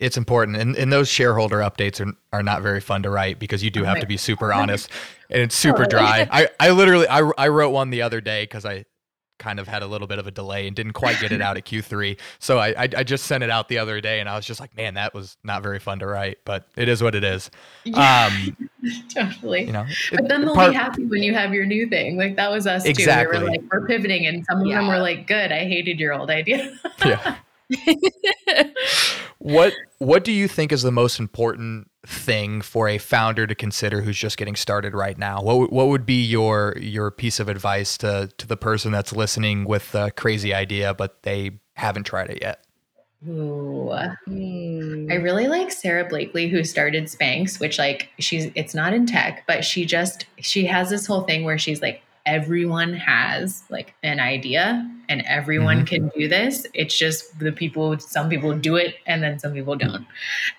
[0.00, 0.56] it's important.
[0.56, 3.84] And, and those shareholder updates are, are not very fun to write because you do
[3.84, 4.90] have to be super honest
[5.28, 6.26] and it's super dry.
[6.30, 8.86] I, I literally, I, I wrote one the other day cause I
[9.38, 11.56] kind of had a little bit of a delay and didn't quite get it out
[11.56, 12.18] at Q3.
[12.38, 14.60] So I, I, I, just sent it out the other day and I was just
[14.60, 17.50] like, man, that was not very fun to write, but it is what it is.
[17.84, 18.68] Yeah, um,
[19.14, 19.64] totally.
[19.64, 22.16] You know, but then they'll part, be happy when you have your new thing.
[22.16, 23.38] Like that was us exactly.
[23.38, 23.44] too.
[23.44, 24.78] We were like, we're pivoting and some of yeah.
[24.78, 25.52] them were like, good.
[25.52, 26.78] I hated your old idea.
[27.04, 27.36] yeah.
[29.40, 34.02] What what do you think is the most important thing for a founder to consider
[34.02, 35.40] who's just getting started right now?
[35.40, 39.64] What what would be your your piece of advice to to the person that's listening
[39.64, 42.66] with a crazy idea but they haven't tried it yet?
[43.26, 43.90] Ooh.
[44.26, 45.06] Hmm.
[45.10, 49.44] I really like Sara Blakely who started Spanx, which like she's it's not in tech,
[49.46, 54.20] but she just she has this whole thing where she's like everyone has like an
[54.20, 55.86] idea and everyone mm-hmm.
[55.86, 56.66] can do this.
[56.74, 60.06] It's just the people, some people do it and then some people don't.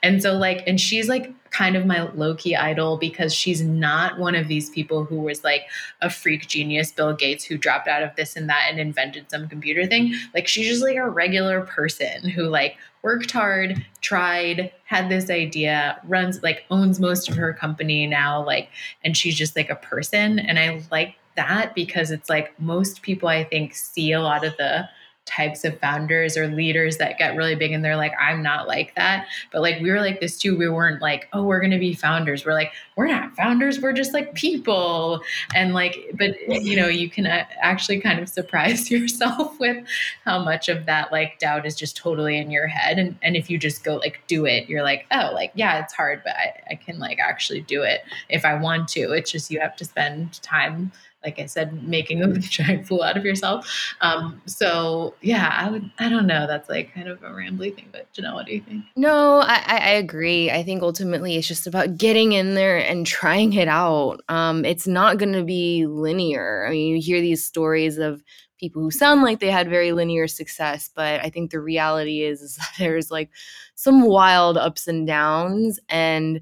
[0.04, 4.20] And so, like, and she's like kind of my low key idol because she's not
[4.20, 5.64] one of these people who was like
[6.02, 9.48] a freak genius, Bill Gates, who dropped out of this and that and invented some
[9.48, 10.14] computer thing.
[10.34, 16.00] Like, she's just like a regular person who like worked hard, tried, had this idea,
[16.06, 18.70] runs like owns most of her company now, like,
[19.04, 20.40] and she's just like a person.
[20.40, 24.56] And I like that because it's like most people I think see a lot of
[24.58, 24.90] the
[25.26, 28.94] types of founders or leaders that get really big and they're like i'm not like
[28.96, 29.28] that.
[29.52, 30.58] But like we were like this too.
[30.58, 32.46] We weren't like oh we're to be founders.
[32.46, 33.80] We're like we're not founders.
[33.80, 35.22] We're just like people.
[35.54, 39.86] And like but you know you can actually kind of surprise yourself with
[40.26, 42.98] how much of that like doubt is just totally in your head.
[42.98, 45.94] And and if you just go like do it you're like oh like yeah it's
[45.94, 49.12] hard but i, I can like actually do it if i want to.
[49.12, 50.92] It's just you have to spend time
[51.24, 53.68] like I said, making a giant fool out of yourself.
[54.02, 56.48] Um, so yeah, I would, I don't know.
[56.48, 58.86] That's like kind of a rambly thing, but Janelle, what do you think?
[58.96, 60.50] No, I, I agree.
[60.50, 64.22] I think ultimately it's just about getting in there and trying it out.
[64.30, 66.66] Um, it's not going to be linear.
[66.68, 68.24] I mean, you hear these stories of
[68.60, 72.42] people who sound like they had very linear success, but I think the reality is,
[72.42, 73.30] is that there's like
[73.76, 76.42] some wild ups and downs and,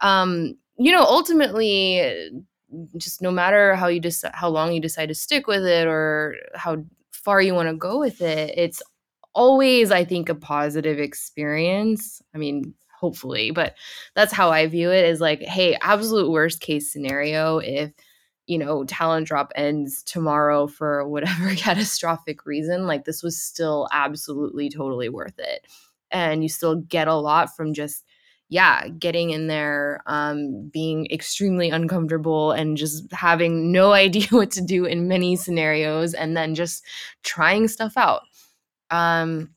[0.00, 2.30] um, you know, ultimately
[2.96, 6.36] just no matter how you decide how long you decide to stick with it or
[6.54, 6.76] how
[7.12, 8.82] far you want to go with it it's
[9.34, 12.22] always i think a positive experience.
[12.34, 13.74] I mean hopefully but
[14.16, 17.92] that's how i view it is like hey absolute worst case scenario if
[18.48, 24.68] you know talent drop ends tomorrow for whatever catastrophic reason like this was still absolutely
[24.68, 25.66] totally worth it.
[26.10, 28.02] And you still get a lot from just
[28.48, 34.60] yeah, getting in there, um, being extremely uncomfortable and just having no idea what to
[34.60, 36.84] do in many scenarios, and then just
[37.22, 38.22] trying stuff out,
[38.90, 39.50] um,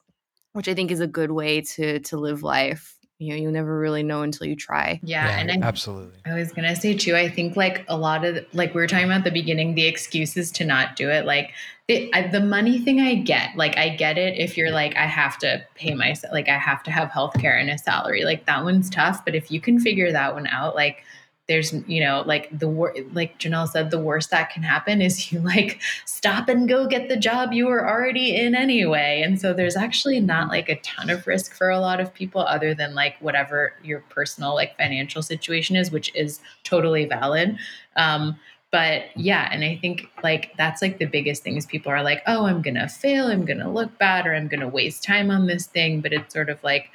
[0.54, 3.78] which I think is a good way to to live life you know you never
[3.78, 5.00] really know until you try.
[5.04, 6.18] Yeah, yeah and I, absolutely.
[6.26, 9.06] I was gonna say too i think like a lot of like we were talking
[9.06, 11.54] about at the beginning the excuses to not do it like
[11.88, 15.06] the, I, the money thing i get like i get it if you're like i
[15.06, 18.64] have to pay myself like i have to have healthcare and a salary like that
[18.64, 21.04] one's tough but if you can figure that one out like
[21.52, 25.32] there's you know like the wor- like Janelle said the worst that can happen is
[25.34, 29.22] you like stop and go get the job you were already in anyway.
[29.24, 32.42] And so there's actually not like a ton of risk for a lot of people
[32.42, 37.58] other than like whatever your personal like financial situation is which is totally valid.
[37.98, 38.40] Um
[38.72, 42.22] but yeah and i think like that's like the biggest thing is people are like
[42.26, 43.28] oh i'm gonna fail.
[43.28, 46.00] I'm gonna look bad or i'm gonna waste time on this thing.
[46.00, 46.90] But it's sort of like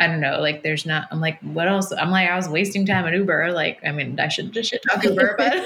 [0.00, 1.92] I don't know, like there's not, I'm like, what else?
[1.92, 3.52] I'm like, I was wasting time at Uber.
[3.52, 5.62] Like, I mean, I shouldn't just shit talk Uber, but,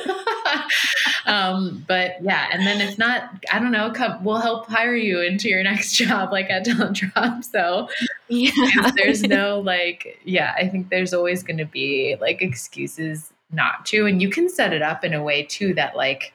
[1.27, 2.49] um, but yeah.
[2.53, 5.93] And then if not, I don't know, come, we'll help hire you into your next
[5.97, 7.45] job, like at Talent Drop.
[7.45, 7.89] So
[8.27, 13.87] yeah, there's no like, yeah, I think there's always going to be like excuses not
[13.87, 16.33] to, and you can set it up in a way too that like,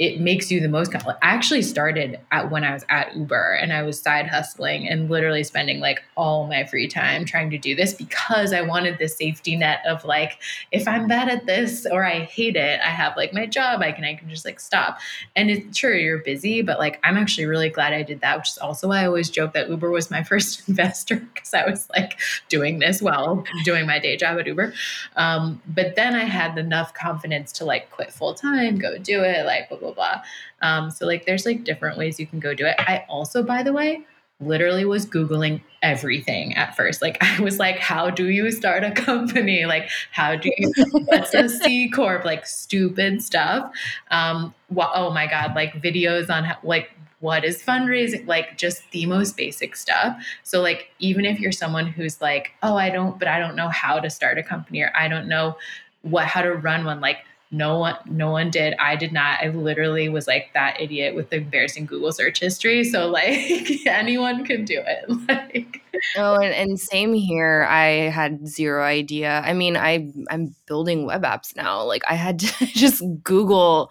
[0.00, 1.18] it makes you the most comfortable.
[1.20, 5.10] I actually started at when I was at Uber and I was side hustling and
[5.10, 9.18] literally spending like all my free time trying to do this because I wanted this
[9.18, 10.38] safety net of like
[10.72, 13.92] if I'm bad at this or I hate it, I have like my job, I
[13.92, 15.00] can I can just like stop.
[15.36, 18.48] And it's sure you're busy, but like I'm actually really glad I did that, which
[18.48, 21.90] is also why I always joke that Uber was my first investor because I was
[21.90, 24.72] like doing this while doing my day job at Uber.
[25.16, 29.44] Um, but then I had enough confidence to like quit full time, go do it,
[29.44, 30.22] like blah blah.
[30.62, 32.76] Um, so like there's like different ways you can go do it.
[32.78, 34.04] I also, by the way,
[34.40, 37.02] literally was Googling everything at first.
[37.02, 39.66] Like I was like, how do you start a company?
[39.66, 40.72] Like how do you
[41.06, 42.24] what's a C Corp?
[42.24, 43.72] Like stupid stuff.
[44.10, 49.06] Um oh my God, like videos on how, like what is fundraising like just the
[49.06, 53.28] most basic stuff so like even if you're someone who's like oh i don't but
[53.28, 55.56] i don't know how to start a company or i don't know
[56.02, 57.18] what how to run one like
[57.50, 58.74] no one no one did.
[58.78, 59.40] I did not.
[59.42, 62.84] I literally was like that idiot with the embarrassing google search history.
[62.84, 63.12] So mm-hmm.
[63.12, 65.10] like anyone can do it.
[65.28, 65.82] Like
[66.16, 67.66] oh and, and same here.
[67.68, 69.42] I had zero idea.
[69.44, 71.82] I mean i i'm building web apps now.
[71.82, 73.90] Like i had to just google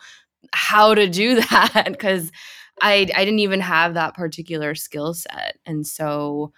[0.53, 2.31] how to do that because
[2.81, 5.57] i i didn't even have that particular skill set.
[5.65, 6.53] And so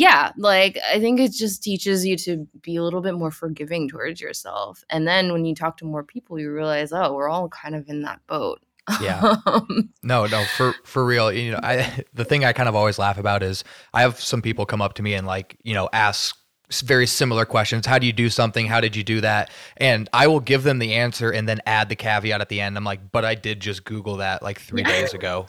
[0.00, 3.86] yeah, like I think it just teaches you to be a little bit more forgiving
[3.86, 4.82] towards yourself.
[4.88, 7.86] And then when you talk to more people, you realize, oh, we're all kind of
[7.86, 8.62] in that boat.
[8.98, 9.36] Yeah.
[10.02, 11.30] no, no, for for real.
[11.30, 14.40] You know, I the thing I kind of always laugh about is I have some
[14.40, 16.34] people come up to me and like, you know, ask
[16.82, 17.84] very similar questions.
[17.84, 18.66] How do you do something?
[18.66, 19.50] How did you do that?
[19.76, 22.78] And I will give them the answer and then add the caveat at the end.
[22.78, 25.46] I'm like, but I did just Google that like three days ago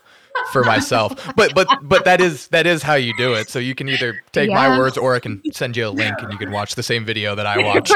[0.52, 1.14] for myself.
[1.36, 3.50] But but but that is that is how you do it.
[3.50, 4.56] So you can either take yeah.
[4.56, 7.06] my words or I can send you a link and you can watch the same
[7.06, 7.94] video that I watched.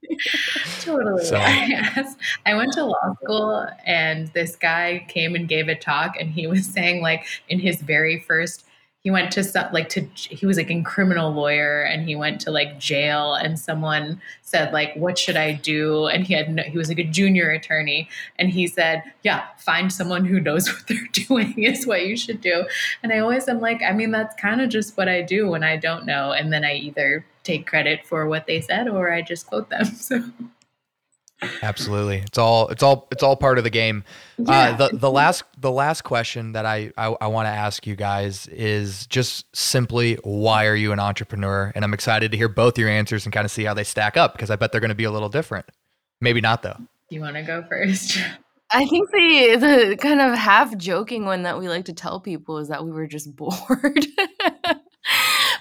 [0.80, 1.24] totally.
[1.24, 1.36] So.
[1.36, 6.46] I went to law school and this guy came and gave a talk and he
[6.46, 8.64] was saying like in his very first
[9.04, 12.40] he went to some like to he was like a criminal lawyer and he went
[12.40, 16.06] to like jail and someone said like what should i do?
[16.06, 19.92] And he had no, he was like a junior attorney and he said yeah find
[19.92, 22.66] someone who knows what they're doing is what you should do.
[23.02, 25.62] And i always am like i mean that's kind of just what i do when
[25.62, 29.20] i don't know and then i either take credit for what they said or i
[29.20, 30.24] just quote them so
[31.62, 34.04] Absolutely, it's all it's all it's all part of the game.
[34.38, 34.58] Uh, yeah.
[34.58, 37.96] Uh, the the last the last question that I I, I want to ask you
[37.96, 41.72] guys is just simply why are you an entrepreneur?
[41.74, 44.16] And I'm excited to hear both your answers and kind of see how they stack
[44.16, 45.66] up because I bet they're going to be a little different.
[46.20, 46.76] Maybe not though.
[47.10, 48.18] You want to go first?
[48.70, 52.58] I think the the kind of half joking one that we like to tell people
[52.58, 54.06] is that we were just bored.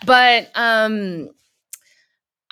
[0.05, 1.29] but um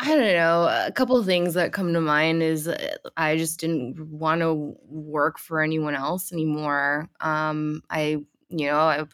[0.03, 0.67] I don't know.
[0.87, 4.75] A couple of things that come to mind is uh, I just didn't want to
[4.87, 7.07] work for anyone else anymore.
[7.19, 8.17] Um, I,
[8.49, 9.05] you know, I,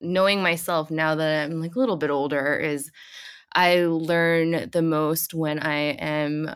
[0.00, 2.92] knowing myself now that I'm like a little bit older is
[3.52, 6.54] I learn the most when I am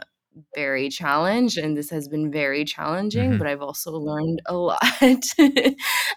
[0.54, 3.38] very challenged and this has been very challenging mm-hmm.
[3.38, 4.82] but i've also learned a lot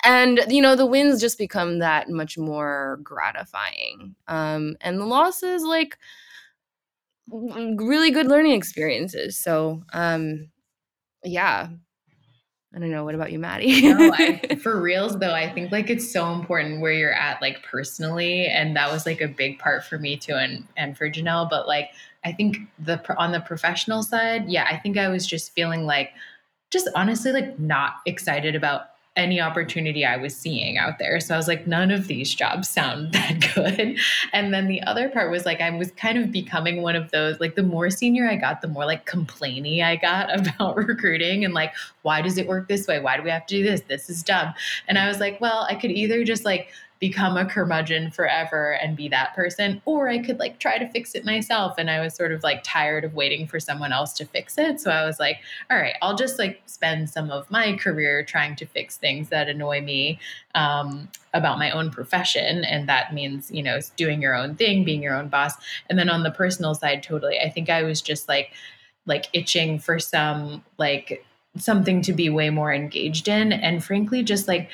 [0.04, 5.62] and you know the wins just become that much more gratifying um and the losses
[5.62, 6.00] like
[7.30, 9.38] really good learning experiences.
[9.38, 10.50] So, um,
[11.24, 11.70] yeah.
[12.76, 13.06] I don't know.
[13.06, 13.82] What about you, Maddie?
[13.82, 17.64] no, I, for reals though, I think like it's so important where you're at, like
[17.64, 21.50] personally, and that was like a big part for me too, and and for Janelle.
[21.50, 21.92] But like,
[22.26, 26.12] I think the on the professional side, yeah, I think I was just feeling like,
[26.70, 31.20] just honestly, like not excited about any opportunity I was seeing out there.
[31.20, 33.98] So I was like, none of these jobs sound that good.
[34.32, 37.40] And then the other part was like, I was kind of becoming one of those,
[37.40, 41.54] like, the more senior I got, the more like complainy I got about recruiting and
[41.54, 43.00] like, why does it work this way?
[43.00, 43.82] Why do we have to do this?
[43.82, 44.54] This is dumb.
[44.88, 48.98] And I was like, well, I could either just like, become a curmudgeon forever and
[48.98, 52.16] be that person or i could like try to fix it myself and i was
[52.16, 54.80] sort of like tired of waiting for someone else to fix it.
[54.80, 55.38] So i was like
[55.70, 59.50] all right i'll just like spend some of my career trying to fix things that
[59.50, 60.20] annoy me
[60.56, 65.04] um, about my own profession and that means you know doing your own thing being
[65.04, 65.54] your own boss.
[65.90, 67.40] And then on the personal side totally.
[67.40, 68.52] I think i was just like
[69.06, 71.26] like itching for some like
[71.58, 74.70] something to be way more engaged in and frankly just like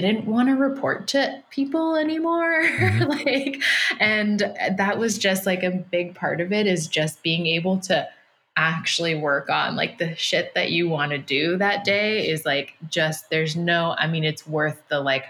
[0.00, 2.62] didn't want to report to people anymore.
[2.64, 3.02] Mm-hmm.
[3.26, 3.62] like
[4.00, 4.40] and
[4.76, 8.08] that was just like a big part of it is just being able to
[8.56, 12.74] actually work on like the shit that you want to do that day is like
[12.88, 15.24] just there's no i mean it's worth the like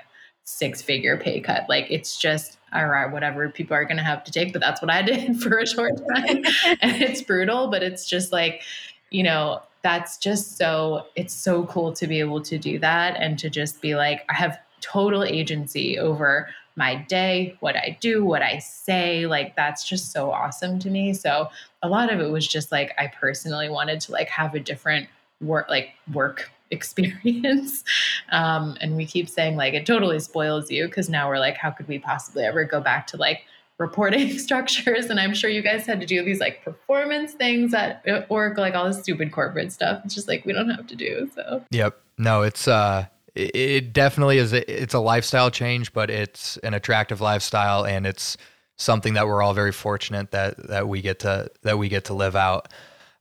[0.45, 1.65] six figure pay cut.
[1.71, 4.83] Like it's just all right whatever people are going to have to take but that's
[4.83, 6.45] what i did for a short time.
[6.83, 8.62] And it's brutal but it's just like
[9.11, 13.39] you know that's just so it's so cool to be able to do that and
[13.39, 18.43] to just be like i have total agency over my day what i do what
[18.43, 19.26] i say.
[19.26, 21.14] Like that's just so awesome to me.
[21.14, 21.49] So
[21.82, 25.09] a lot of it was just like i personally wanted to like have a different
[25.41, 27.85] work like work experience.
[28.32, 31.70] Um, and we keep saying like it totally spoils you because now we're like how
[31.70, 33.43] could we possibly ever go back to like
[33.79, 38.05] reporting structures and i'm sure you guys had to do these like performance things at
[38.29, 40.01] oracle like all this stupid corporate stuff.
[40.05, 41.64] It's just like we don't have to do so.
[41.70, 42.01] Yep.
[42.18, 47.85] No it's uh it definitely is it's a lifestyle change but it's an attractive lifestyle
[47.85, 48.37] and it's
[48.77, 52.14] something that we're all very fortunate that that we get to that we get to
[52.14, 52.68] live out.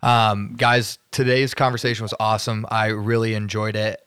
[0.01, 2.65] Um, guys today's conversation was awesome.
[2.69, 4.01] I really enjoyed it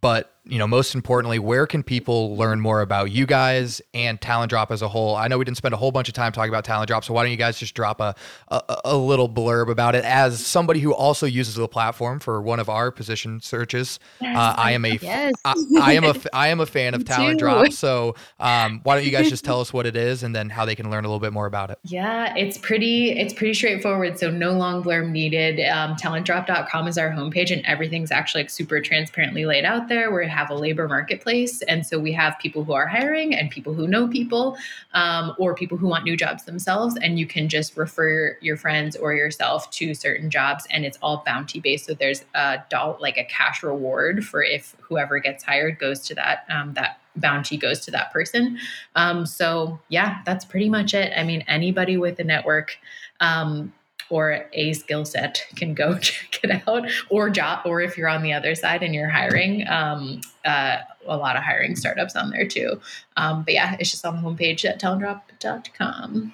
[0.00, 4.50] but you know, most importantly, where can people learn more about you guys and Talent
[4.50, 5.16] Drop as a whole?
[5.16, 7.14] I know we didn't spend a whole bunch of time talking about Talent Drop, so
[7.14, 8.14] why don't you guys just drop a,
[8.48, 10.04] a, a little blurb about it?
[10.04, 14.72] As somebody who also uses the platform for one of our position searches, uh, I
[14.72, 15.32] am a yes.
[15.46, 17.72] I, I, am a I am a fan of Talent Drop.
[17.72, 20.66] So um, why don't you guys just tell us what it is and then how
[20.66, 21.78] they can learn a little bit more about it?
[21.84, 24.18] Yeah, it's pretty it's pretty straightforward.
[24.18, 25.66] So no long blurb needed.
[25.66, 30.12] Um, talentdrop.com is our homepage, and everything's actually like super transparently laid out there.
[30.12, 31.62] We have a labor marketplace.
[31.62, 34.56] And so we have people who are hiring and people who know people
[34.92, 36.96] um, or people who want new jobs themselves.
[37.02, 41.22] And you can just refer your friends or yourself to certain jobs and it's all
[41.24, 41.86] bounty based.
[41.86, 46.14] So there's a doll, like a cash reward for if whoever gets hired goes to
[46.16, 48.58] that, um, that bounty goes to that person.
[48.96, 51.12] Um, so yeah, that's pretty much it.
[51.16, 52.76] I mean, anybody with a network,
[53.20, 53.72] um,
[54.14, 58.22] or a skill set can go check it out or job or if you're on
[58.22, 62.46] the other side and you're hiring um, uh, a lot of hiring startups on there
[62.46, 62.80] too
[63.16, 66.32] um, but yeah it's just on the homepage at talentdrop.com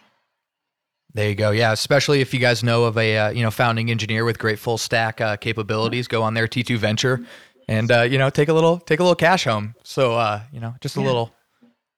[1.12, 1.51] there you go.
[1.51, 4.61] Yeah, especially if you guys know of a uh, you know founding engineer with great
[4.61, 7.26] full stack uh, capabilities, go on there T2 Venture,
[7.66, 9.74] and uh, you know take a little take a little cash home.
[9.83, 11.07] So uh, you know just a yeah.
[11.07, 11.33] little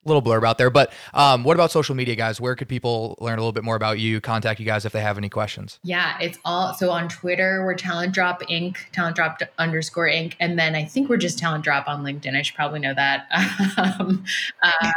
[0.05, 0.71] little blurb out there.
[0.71, 2.41] But um, what about social media, guys?
[2.41, 5.01] Where could people learn a little bit more about you, contact you guys if they
[5.01, 5.79] have any questions?
[5.83, 10.35] Yeah, it's all so on Twitter, we're Talent Drop Inc., Talent Drop underscore Inc.
[10.41, 12.37] And then I think we're just Talent Drop on LinkedIn.
[12.37, 13.27] I should probably know that.
[14.01, 14.25] um,
[14.63, 14.91] uh,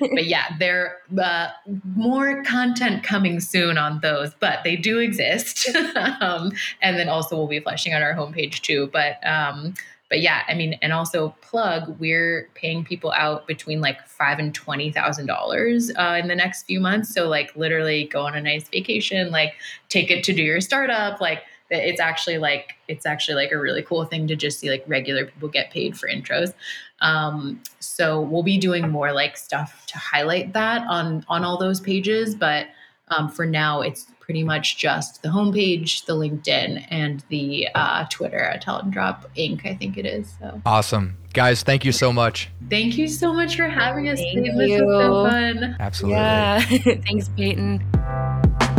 [0.00, 1.48] but yeah, there uh,
[1.96, 5.68] more content coming soon on those, but they do exist.
[6.20, 8.88] um, and then also we'll be fleshing out our homepage too.
[8.92, 9.74] But um,
[10.12, 14.54] but yeah, I mean, and also plug, we're paying people out between like five and
[14.54, 17.14] twenty thousand uh, dollars in the next few months.
[17.14, 19.54] So like literally go on a nice vacation, like
[19.88, 23.82] take it to do your startup, like it's actually like it's actually like a really
[23.82, 26.52] cool thing to just see like regular people get paid for intros
[27.00, 31.80] um, so we'll be doing more like stuff to highlight that on on all those
[31.80, 32.66] pages but
[33.08, 38.38] um, for now it's pretty much just the homepage, the LinkedIn, and the uh, Twitter
[38.38, 39.66] at Talent Drop Inc.
[39.66, 40.34] I think it is.
[40.38, 41.62] So awesome, guys!
[41.62, 42.48] Thank you so much.
[42.70, 44.20] Thank you so much for having us.
[44.20, 44.86] Thank this you.
[44.86, 45.76] was so fun.
[45.80, 46.16] Absolutely.
[46.16, 46.60] Yeah.
[47.04, 47.84] Thanks, Peyton.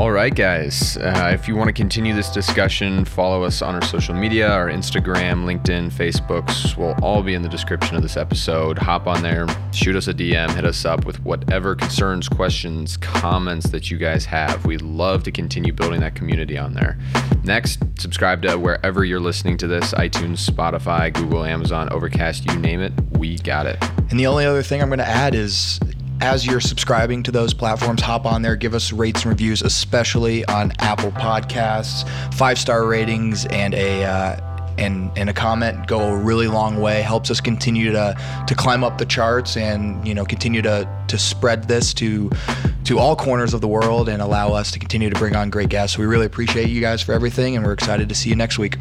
[0.03, 0.97] All right, guys.
[0.97, 4.67] Uh, if you want to continue this discussion, follow us on our social media, our
[4.67, 8.77] Instagram, LinkedIn, Facebooks will all be in the description of this episode.
[8.77, 13.69] Hop on there, shoot us a DM, hit us up with whatever concerns, questions, comments
[13.69, 14.65] that you guys have.
[14.65, 16.97] We love to continue building that community on there.
[17.45, 22.81] Next, subscribe to wherever you're listening to this iTunes, Spotify, Google, Amazon, Overcast, you name
[22.81, 22.91] it.
[23.11, 23.81] We got it.
[24.09, 25.79] And the only other thing I'm going to add is
[26.23, 30.45] as you're subscribing to those platforms, hop on there, give us rates and reviews, especially
[30.45, 32.07] on Apple Podcasts.
[32.33, 37.01] Five star ratings and a uh, and and a comment go a really long way.
[37.01, 38.15] Helps us continue to
[38.47, 42.31] to climb up the charts and you know continue to to spread this to
[42.85, 45.67] to all corners of the world and allow us to continue to bring on great
[45.67, 45.97] guests.
[45.97, 48.77] We really appreciate you guys for everything, and we're excited to see you next week.